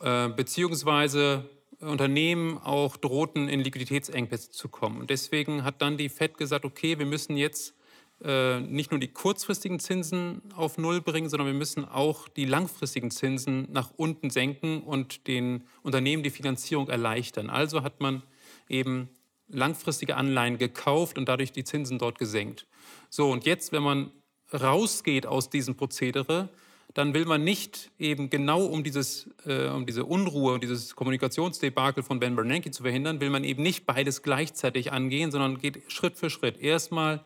Äh, 0.00 0.28
beziehungsweise 0.28 1.48
Unternehmen 1.80 2.58
auch 2.58 2.96
drohten, 2.96 3.48
in 3.48 3.60
Liquiditätsengpässe 3.60 4.50
zu 4.50 4.68
kommen. 4.68 5.00
Und 5.00 5.10
deswegen 5.10 5.64
hat 5.64 5.80
dann 5.80 5.96
die 5.96 6.08
FED 6.08 6.36
gesagt, 6.36 6.64
okay, 6.64 6.98
wir 6.98 7.06
müssen 7.06 7.36
jetzt 7.36 7.74
nicht 8.20 8.90
nur 8.90 8.98
die 8.98 9.12
kurzfristigen 9.12 9.78
Zinsen 9.78 10.42
auf 10.56 10.76
Null 10.76 11.00
bringen, 11.00 11.28
sondern 11.28 11.46
wir 11.46 11.54
müssen 11.54 11.84
auch 11.84 12.26
die 12.26 12.46
langfristigen 12.46 13.12
Zinsen 13.12 13.68
nach 13.70 13.92
unten 13.96 14.30
senken 14.30 14.82
und 14.82 15.28
den 15.28 15.62
Unternehmen 15.82 16.24
die 16.24 16.30
Finanzierung 16.30 16.88
erleichtern. 16.88 17.48
Also 17.48 17.82
hat 17.82 18.00
man 18.00 18.24
eben 18.68 19.08
langfristige 19.48 20.16
Anleihen 20.16 20.58
gekauft 20.58 21.16
und 21.16 21.28
dadurch 21.28 21.52
die 21.52 21.64
Zinsen 21.64 21.98
dort 21.98 22.18
gesenkt. 22.18 22.66
So, 23.08 23.30
und 23.30 23.46
jetzt, 23.46 23.72
wenn 23.72 23.82
man 23.82 24.10
rausgeht 24.52 25.26
aus 25.26 25.50
diesem 25.50 25.76
Prozedere, 25.76 26.48
dann 26.94 27.14
will 27.14 27.26
man 27.26 27.44
nicht 27.44 27.90
eben 27.98 28.30
genau 28.30 28.64
um, 28.64 28.82
dieses, 28.82 29.28
äh, 29.46 29.68
um 29.68 29.86
diese 29.86 30.04
Unruhe, 30.04 30.58
dieses 30.58 30.96
Kommunikationsdebakel 30.96 32.02
von 32.02 32.18
Ben 32.18 32.34
Bernanke 32.34 32.70
zu 32.70 32.82
verhindern, 32.82 33.20
will 33.20 33.30
man 33.30 33.44
eben 33.44 33.62
nicht 33.62 33.86
beides 33.86 34.22
gleichzeitig 34.22 34.90
angehen, 34.90 35.30
sondern 35.30 35.58
geht 35.58 35.92
Schritt 35.92 36.16
für 36.16 36.30
Schritt. 36.30 36.58
Erstmal 36.60 37.24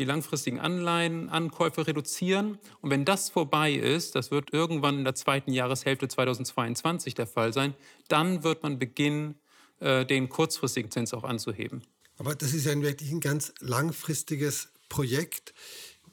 die 0.00 0.06
langfristigen 0.06 0.58
Anleihenankäufe 0.58 1.86
reduzieren. 1.86 2.58
Und 2.80 2.88
wenn 2.88 3.04
das 3.04 3.28
vorbei 3.28 3.74
ist, 3.74 4.14
das 4.14 4.30
wird 4.30 4.50
irgendwann 4.50 4.96
in 4.98 5.04
der 5.04 5.14
zweiten 5.14 5.52
Jahreshälfte 5.52 6.08
2022 6.08 7.14
der 7.14 7.26
Fall 7.26 7.52
sein, 7.52 7.74
dann 8.08 8.42
wird 8.42 8.62
man 8.62 8.78
beginnen, 8.78 9.34
äh, 9.78 10.06
den 10.06 10.30
kurzfristigen 10.30 10.90
Zins 10.90 11.12
auch 11.12 11.24
anzuheben. 11.24 11.82
Aber 12.16 12.34
das 12.34 12.54
ist 12.54 12.64
ja 12.64 12.80
wirklich 12.80 13.12
ein 13.12 13.20
ganz 13.20 13.52
langfristiges 13.60 14.68
Projekt. 14.88 15.52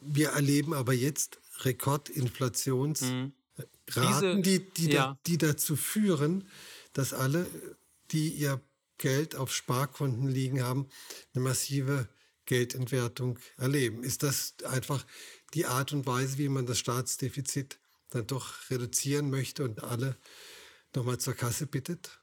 Wir 0.01 0.29
erleben 0.31 0.73
aber 0.73 0.93
jetzt 0.93 1.39
Rekordinflationszahlen 1.61 3.33
Raten, 3.89 4.43
die, 4.43 4.69
die, 4.69 4.91
ja. 4.91 5.07
da, 5.07 5.19
die 5.27 5.37
dazu 5.37 5.77
führen, 5.77 6.45
dass 6.91 7.13
alle, 7.13 7.47
die 8.11 8.29
ihr 8.29 8.59
Geld 8.97 9.35
auf 9.35 9.53
Sparkonten 9.53 10.27
liegen 10.27 10.61
haben, 10.61 10.87
eine 11.33 11.43
massive 11.43 12.09
Geldentwertung 12.47 13.37
erleben. 13.57 14.03
Ist 14.03 14.23
das 14.23 14.55
einfach 14.67 15.05
die 15.53 15.67
Art 15.67 15.93
und 15.93 16.07
Weise, 16.07 16.39
wie 16.39 16.49
man 16.49 16.65
das 16.65 16.79
Staatsdefizit 16.79 17.77
dann 18.09 18.25
doch 18.25 18.53
reduzieren 18.71 19.29
möchte 19.29 19.63
und 19.63 19.83
alle 19.83 20.17
nochmal 20.95 21.19
zur 21.19 21.35
Kasse 21.35 21.67
bittet? 21.67 22.19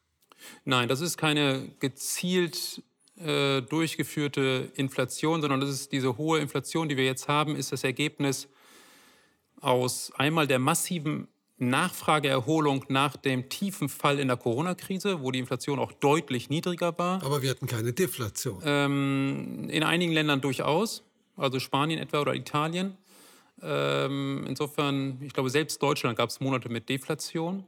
Nein, 0.65 0.89
das 0.89 1.01
ist 1.01 1.17
keine 1.17 1.71
gezielt 1.79 2.83
äh, 3.17 3.63
durchgeführte 3.63 4.73
Inflation, 4.75 5.41
sondern 5.41 5.61
das 5.61 5.71
ist 5.71 5.93
diese 5.93 6.17
hohe 6.17 6.41
Inflation, 6.41 6.89
die 6.89 6.97
wir 6.97 7.05
jetzt 7.05 7.29
haben, 7.29 7.55
ist 7.55 7.71
das 7.71 7.85
Ergebnis 7.85 8.49
aus 9.61 10.13
einmal 10.17 10.47
der 10.47 10.59
massiven 10.59 11.29
Nachfrageerholung 11.71 12.85
nach 12.89 13.17
dem 13.17 13.49
tiefen 13.49 13.89
Fall 13.89 14.19
in 14.19 14.29
der 14.29 14.37
Corona-Krise, 14.37 15.23
wo 15.23 15.31
die 15.31 15.39
Inflation 15.39 15.79
auch 15.79 15.93
deutlich 15.93 16.51
niedriger 16.51 16.97
war. 16.99 17.23
Aber 17.23 17.43
wir 17.43 17.51
hatten 17.51 17.67
keine 17.67 17.93
Deflation. 17.93 18.63
Ähm, 18.65 19.69
in 19.71 19.83
einigen 19.83 20.13
Ländern 20.13 20.41
durchaus, 20.41 21.03
also 21.37 21.59
Spanien 21.59 22.01
etwa 22.01 22.21
oder 22.21 22.35
Italien. 22.35 22.97
Ähm, 23.63 24.45
insofern, 24.49 25.19
ich 25.23 25.33
glaube, 25.33 25.51
selbst 25.51 25.83
Deutschland 25.83 26.17
gab 26.17 26.31
es 26.31 26.41
Monate 26.41 26.69
mit 26.69 26.89
Deflation. 26.89 27.65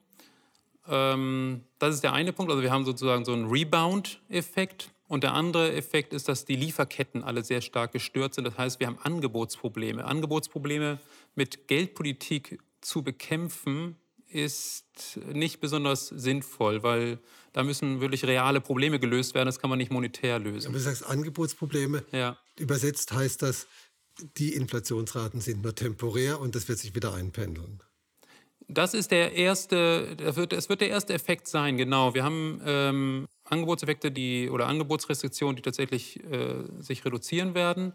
Ähm, 0.88 1.62
das 1.78 1.94
ist 1.94 2.04
der 2.04 2.12
eine 2.12 2.32
Punkt. 2.32 2.50
Also 2.50 2.62
wir 2.62 2.70
haben 2.70 2.84
sozusagen 2.84 3.24
so 3.24 3.32
einen 3.32 3.46
Rebound-Effekt. 3.46 4.90
Und 5.08 5.22
der 5.22 5.34
andere 5.34 5.72
Effekt 5.74 6.12
ist, 6.12 6.28
dass 6.28 6.44
die 6.44 6.56
Lieferketten 6.56 7.22
alle 7.22 7.44
sehr 7.44 7.60
stark 7.60 7.92
gestört 7.92 8.34
sind. 8.34 8.44
Das 8.44 8.58
heißt, 8.58 8.80
wir 8.80 8.88
haben 8.88 8.98
Angebotsprobleme. 9.02 10.04
Angebotsprobleme 10.04 10.98
mit 11.36 11.68
Geldpolitik 11.68 12.58
zu 12.80 13.02
bekämpfen, 13.02 13.96
ist 14.28 15.18
nicht 15.32 15.60
besonders 15.60 16.08
sinnvoll, 16.08 16.82
weil 16.82 17.20
da 17.52 17.62
müssen 17.62 18.00
wirklich 18.00 18.24
reale 18.24 18.60
Probleme 18.60 18.98
gelöst 18.98 19.34
werden. 19.34 19.46
Das 19.46 19.58
kann 19.58 19.70
man 19.70 19.78
nicht 19.78 19.92
monetär 19.92 20.38
lösen. 20.38 20.68
Aber 20.68 20.78
du 20.78 20.82
sagst 20.82 21.06
Angebotsprobleme. 21.06 22.04
Ja. 22.12 22.36
Übersetzt 22.58 23.12
heißt 23.12 23.42
das, 23.42 23.66
die 24.36 24.54
Inflationsraten 24.54 25.40
sind 25.40 25.62
nur 25.62 25.74
temporär 25.74 26.40
und 26.40 26.54
das 26.54 26.68
wird 26.68 26.78
sich 26.78 26.94
wieder 26.94 27.14
einpendeln. 27.14 27.82
Das 28.68 28.94
ist 28.94 29.12
der 29.12 29.32
erste, 29.32 30.16
das 30.16 30.36
wird, 30.36 30.52
es 30.52 30.68
wird 30.68 30.80
der 30.80 30.88
erste 30.88 31.14
Effekt 31.14 31.46
sein, 31.46 31.76
genau. 31.76 32.14
Wir 32.14 32.24
haben 32.24 32.60
ähm, 32.64 33.28
Angebotseffekte 33.44 34.10
die, 34.10 34.50
oder 34.50 34.66
Angebotsrestriktionen, 34.66 35.54
die 35.54 35.62
tatsächlich 35.62 36.22
äh, 36.24 36.64
sich 36.80 37.04
reduzieren 37.04 37.54
werden. 37.54 37.92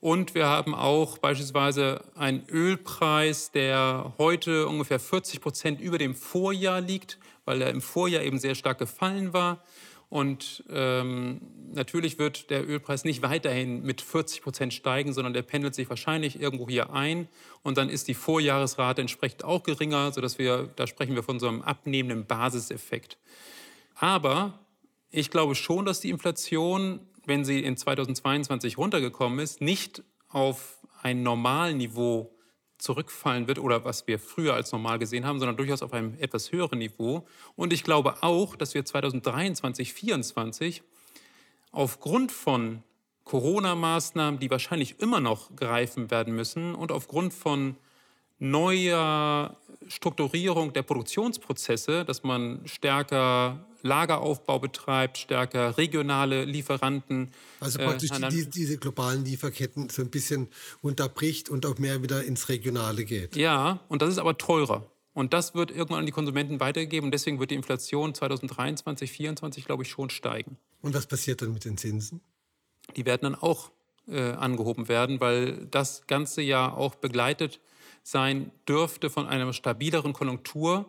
Und 0.00 0.34
wir 0.34 0.46
haben 0.46 0.74
auch 0.74 1.18
beispielsweise 1.18 2.02
einen 2.14 2.46
Ölpreis, 2.48 3.50
der 3.52 4.14
heute 4.16 4.66
ungefähr 4.66 4.98
40 4.98 5.42
Prozent 5.42 5.80
über 5.80 5.98
dem 5.98 6.14
Vorjahr 6.14 6.80
liegt, 6.80 7.18
weil 7.44 7.60
er 7.60 7.68
im 7.68 7.82
Vorjahr 7.82 8.22
eben 8.22 8.38
sehr 8.38 8.54
stark 8.54 8.78
gefallen 8.78 9.34
war. 9.34 9.62
Und 10.08 10.64
ähm, 10.70 11.40
natürlich 11.72 12.18
wird 12.18 12.50
der 12.50 12.66
Ölpreis 12.68 13.04
nicht 13.04 13.22
weiterhin 13.22 13.82
mit 13.82 14.00
40 14.00 14.42
Prozent 14.42 14.74
steigen, 14.74 15.12
sondern 15.12 15.34
der 15.34 15.42
pendelt 15.42 15.74
sich 15.74 15.88
wahrscheinlich 15.88 16.40
irgendwo 16.40 16.68
hier 16.68 16.92
ein. 16.92 17.28
Und 17.62 17.76
dann 17.76 17.90
ist 17.90 18.08
die 18.08 18.14
Vorjahresrate 18.14 19.02
entsprechend 19.02 19.44
auch 19.44 19.62
geringer, 19.62 20.12
sodass 20.12 20.38
wir, 20.38 20.70
da 20.76 20.86
sprechen 20.86 21.14
wir 21.14 21.22
von 21.22 21.38
so 21.38 21.46
einem 21.46 21.62
abnehmenden 21.62 22.26
Basiseffekt. 22.26 23.18
Aber 23.94 24.58
ich 25.10 25.30
glaube 25.30 25.54
schon, 25.54 25.84
dass 25.84 26.00
die 26.00 26.10
Inflation 26.10 27.00
wenn 27.26 27.44
sie 27.44 27.60
in 27.60 27.76
2022 27.76 28.78
runtergekommen 28.78 29.38
ist, 29.38 29.60
nicht 29.60 30.02
auf 30.28 30.78
ein 31.02 31.22
Normalniveau 31.22 32.34
zurückfallen 32.78 33.46
wird 33.46 33.58
oder 33.58 33.84
was 33.84 34.06
wir 34.06 34.18
früher 34.18 34.54
als 34.54 34.72
normal 34.72 34.98
gesehen 34.98 35.26
haben, 35.26 35.38
sondern 35.38 35.56
durchaus 35.56 35.82
auf 35.82 35.92
einem 35.92 36.16
etwas 36.18 36.50
höheren 36.50 36.78
Niveau. 36.78 37.26
Und 37.56 37.72
ich 37.72 37.84
glaube 37.84 38.22
auch, 38.22 38.56
dass 38.56 38.74
wir 38.74 38.84
2023, 38.84 39.94
2024 39.94 40.82
aufgrund 41.72 42.32
von 42.32 42.82
Corona-Maßnahmen, 43.24 44.40
die 44.40 44.50
wahrscheinlich 44.50 44.98
immer 44.98 45.20
noch 45.20 45.54
greifen 45.54 46.10
werden 46.10 46.34
müssen 46.34 46.74
und 46.74 46.90
aufgrund 46.90 47.32
von 47.32 47.76
neuer 48.40 49.56
Strukturierung 49.88 50.72
der 50.72 50.82
Produktionsprozesse, 50.82 52.04
dass 52.04 52.22
man 52.22 52.62
stärker 52.64 53.64
Lageraufbau 53.82 54.58
betreibt, 54.58 55.18
stärker 55.18 55.78
regionale 55.78 56.44
Lieferanten. 56.44 57.32
Also 57.60 57.78
äh, 57.78 57.86
praktisch 57.86 58.10
äh, 58.10 58.28
die, 58.28 58.48
diese 58.48 58.78
globalen 58.78 59.24
Lieferketten 59.24 59.88
so 59.88 60.02
ein 60.02 60.10
bisschen 60.10 60.48
unterbricht 60.82 61.48
und 61.48 61.64
auch 61.66 61.78
mehr 61.78 62.02
wieder 62.02 62.24
ins 62.24 62.48
Regionale 62.48 63.04
geht. 63.04 63.36
Ja, 63.36 63.80
und 63.88 64.02
das 64.02 64.10
ist 64.10 64.18
aber 64.18 64.36
teurer. 64.36 64.86
Und 65.12 65.32
das 65.32 65.54
wird 65.54 65.70
irgendwann 65.70 66.00
an 66.00 66.06
die 66.06 66.12
Konsumenten 66.12 66.60
weitergegeben 66.60 67.08
und 67.08 67.12
deswegen 67.12 67.40
wird 67.40 67.50
die 67.50 67.56
Inflation 67.56 68.14
2023, 68.14 69.10
2024, 69.10 69.64
glaube 69.64 69.82
ich, 69.82 69.90
schon 69.90 70.08
steigen. 70.08 70.56
Und 70.82 70.94
was 70.94 71.06
passiert 71.06 71.42
dann 71.42 71.52
mit 71.52 71.64
den 71.64 71.76
Zinsen? 71.76 72.20
Die 72.96 73.04
werden 73.06 73.22
dann 73.22 73.34
auch 73.34 73.70
äh, 74.08 74.32
angehoben 74.32 74.88
werden, 74.88 75.20
weil 75.20 75.66
das 75.66 76.06
ganze 76.06 76.42
ja 76.42 76.72
auch 76.72 76.94
begleitet 76.94 77.60
sein 78.02 78.50
dürfte 78.68 79.10
von 79.10 79.26
einer 79.26 79.52
stabileren 79.52 80.12
Konjunktur 80.12 80.88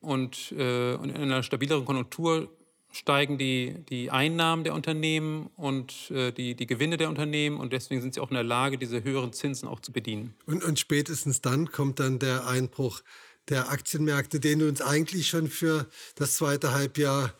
und, 0.00 0.52
äh, 0.52 0.94
und 0.94 1.10
in 1.10 1.16
einer 1.16 1.42
stabileren 1.42 1.84
Konjunktur 1.84 2.48
steigen 2.90 3.38
die, 3.38 3.76
die 3.88 4.10
Einnahmen 4.10 4.64
der 4.64 4.74
Unternehmen 4.74 5.50
und 5.56 6.10
äh, 6.10 6.32
die, 6.32 6.54
die 6.54 6.66
Gewinne 6.66 6.96
der 6.96 7.08
Unternehmen 7.08 7.58
und 7.58 7.72
deswegen 7.72 8.00
sind 8.00 8.14
sie 8.14 8.20
auch 8.20 8.30
in 8.30 8.34
der 8.34 8.44
Lage, 8.44 8.78
diese 8.78 9.04
höheren 9.04 9.32
Zinsen 9.32 9.68
auch 9.68 9.80
zu 9.80 9.92
bedienen. 9.92 10.34
Und, 10.46 10.64
und 10.64 10.78
spätestens 10.78 11.40
dann 11.40 11.70
kommt 11.70 12.00
dann 12.00 12.18
der 12.18 12.46
Einbruch 12.46 13.02
der 13.48 13.70
Aktienmärkte, 13.70 14.40
den 14.40 14.60
du 14.60 14.68
uns 14.68 14.80
eigentlich 14.80 15.28
schon 15.28 15.48
für 15.48 15.86
das 16.16 16.34
zweite 16.34 16.72
Halbjahr 16.72 17.34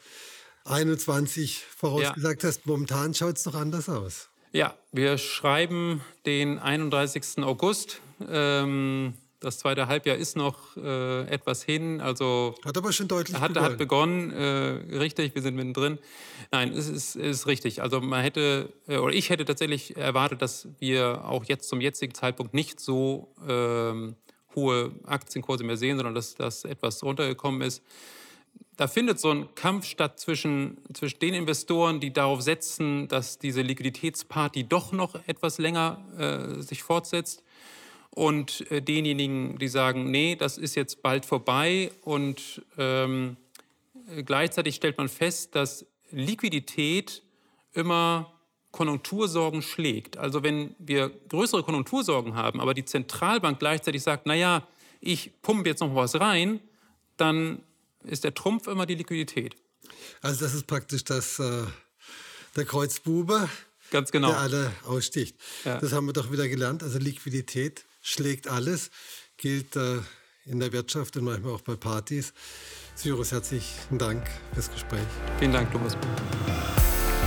21 0.64 1.64
vorausgesagt 1.64 2.42
ja. 2.42 2.48
hast. 2.48 2.66
Momentan 2.66 3.14
schaut 3.14 3.36
es 3.36 3.46
noch 3.46 3.54
anders 3.54 3.88
aus. 3.88 4.27
Ja, 4.52 4.74
wir 4.92 5.18
schreiben 5.18 6.00
den 6.24 6.58
31. 6.58 7.44
August. 7.44 8.00
Ähm, 8.28 9.14
das 9.40 9.58
zweite 9.58 9.86
Halbjahr 9.86 10.16
ist 10.16 10.36
noch 10.36 10.76
äh, 10.76 11.28
etwas 11.28 11.62
hin, 11.62 12.00
also 12.00 12.56
hat 12.64 12.76
aber 12.76 12.92
schon 12.92 13.06
deutlich 13.06 13.38
hat, 13.38 13.52
begonnen. 13.52 13.70
Hat 13.70 13.78
begonnen, 13.78 14.32
äh, 14.32 14.96
richtig, 14.96 15.34
wir 15.34 15.42
sind 15.42 15.54
mittendrin. 15.54 15.98
Nein, 16.50 16.72
es 16.72 16.88
ist, 16.88 17.14
ist 17.14 17.46
richtig. 17.46 17.82
Also 17.82 18.00
man 18.00 18.22
hätte 18.22 18.72
äh, 18.88 18.96
oder 18.96 19.12
ich 19.12 19.30
hätte 19.30 19.44
tatsächlich 19.44 19.96
erwartet, 19.96 20.42
dass 20.42 20.66
wir 20.80 21.24
auch 21.24 21.44
jetzt 21.44 21.68
zum 21.68 21.80
jetzigen 21.80 22.14
Zeitpunkt 22.14 22.52
nicht 22.52 22.80
so 22.80 23.32
ähm, 23.46 24.16
hohe 24.56 24.92
Aktienkurse 25.04 25.62
mehr 25.62 25.76
sehen, 25.76 25.98
sondern 25.98 26.14
dass 26.14 26.34
das 26.34 26.64
etwas 26.64 27.02
runtergekommen 27.04 27.62
ist. 27.62 27.82
Da 28.78 28.86
findet 28.86 29.18
so 29.18 29.30
ein 29.30 29.52
Kampf 29.56 29.86
statt 29.86 30.20
zwischen, 30.20 30.78
zwischen 30.94 31.18
den 31.18 31.34
Investoren, 31.34 31.98
die 31.98 32.12
darauf 32.12 32.42
setzen, 32.42 33.08
dass 33.08 33.40
diese 33.40 33.60
Liquiditätsparty 33.60 34.68
doch 34.68 34.92
noch 34.92 35.16
etwas 35.26 35.58
länger 35.58 35.98
äh, 36.16 36.62
sich 36.62 36.84
fortsetzt 36.84 37.42
und 38.10 38.70
äh, 38.70 38.80
denjenigen, 38.80 39.58
die 39.58 39.66
sagen, 39.66 40.12
nee, 40.12 40.36
das 40.36 40.58
ist 40.58 40.76
jetzt 40.76 41.02
bald 41.02 41.26
vorbei. 41.26 41.90
Und 42.02 42.62
ähm, 42.78 43.36
gleichzeitig 44.24 44.76
stellt 44.76 44.96
man 44.96 45.08
fest, 45.08 45.56
dass 45.56 45.84
Liquidität 46.12 47.24
immer 47.72 48.32
Konjunktursorgen 48.70 49.60
schlägt. 49.60 50.18
Also 50.18 50.44
wenn 50.44 50.76
wir 50.78 51.10
größere 51.28 51.64
Konjunktursorgen 51.64 52.36
haben, 52.36 52.60
aber 52.60 52.74
die 52.74 52.84
Zentralbank 52.84 53.58
gleichzeitig 53.58 54.04
sagt, 54.04 54.26
naja, 54.26 54.68
ich 55.00 55.32
pumpe 55.42 55.68
jetzt 55.68 55.80
noch 55.80 55.96
was 55.96 56.20
rein, 56.20 56.60
dann 57.16 57.64
ist 58.04 58.24
der 58.24 58.34
Trumpf 58.34 58.66
immer 58.66 58.86
die 58.86 58.94
Liquidität. 58.94 59.56
Also 60.20 60.44
das 60.44 60.54
ist 60.54 60.66
praktisch 60.66 61.04
das, 61.04 61.38
äh, 61.38 61.64
der 62.56 62.64
Kreuzbube, 62.64 63.48
Ganz 63.90 64.10
genau. 64.10 64.28
der 64.28 64.38
alle 64.38 64.72
aussticht. 64.86 65.36
Ja. 65.64 65.78
Das 65.78 65.92
haben 65.92 66.06
wir 66.06 66.12
doch 66.12 66.30
wieder 66.30 66.48
gelernt. 66.48 66.82
Also 66.82 66.98
Liquidität 66.98 67.84
schlägt 68.02 68.48
alles, 68.48 68.90
gilt 69.36 69.76
äh, 69.76 69.98
in 70.44 70.60
der 70.60 70.72
Wirtschaft 70.72 71.16
und 71.16 71.24
manchmal 71.24 71.54
auch 71.54 71.60
bei 71.60 71.76
Partys. 71.76 72.32
Cyrus, 72.96 73.32
herzlichen 73.32 73.98
Dank 73.98 74.26
fürs 74.54 74.70
Gespräch. 74.70 75.06
Vielen 75.38 75.52
Dank, 75.52 75.70
Thomas. 75.70 75.96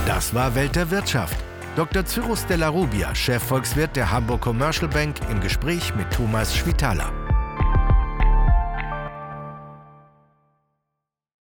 Das 0.06 0.34
war 0.34 0.54
Welt 0.54 0.76
der 0.76 0.90
Wirtschaft. 0.90 1.36
Dr. 1.76 2.04
Cyrus 2.04 2.44
Della 2.46 2.68
Rubia, 2.68 3.14
Chefvolkswirt 3.14 3.96
der 3.96 4.10
Hamburg 4.10 4.42
Commercial 4.42 4.88
Bank, 4.88 5.16
im 5.30 5.40
Gespräch 5.40 5.94
mit 5.94 6.10
Thomas 6.12 6.54
Schwitaler. 6.54 7.21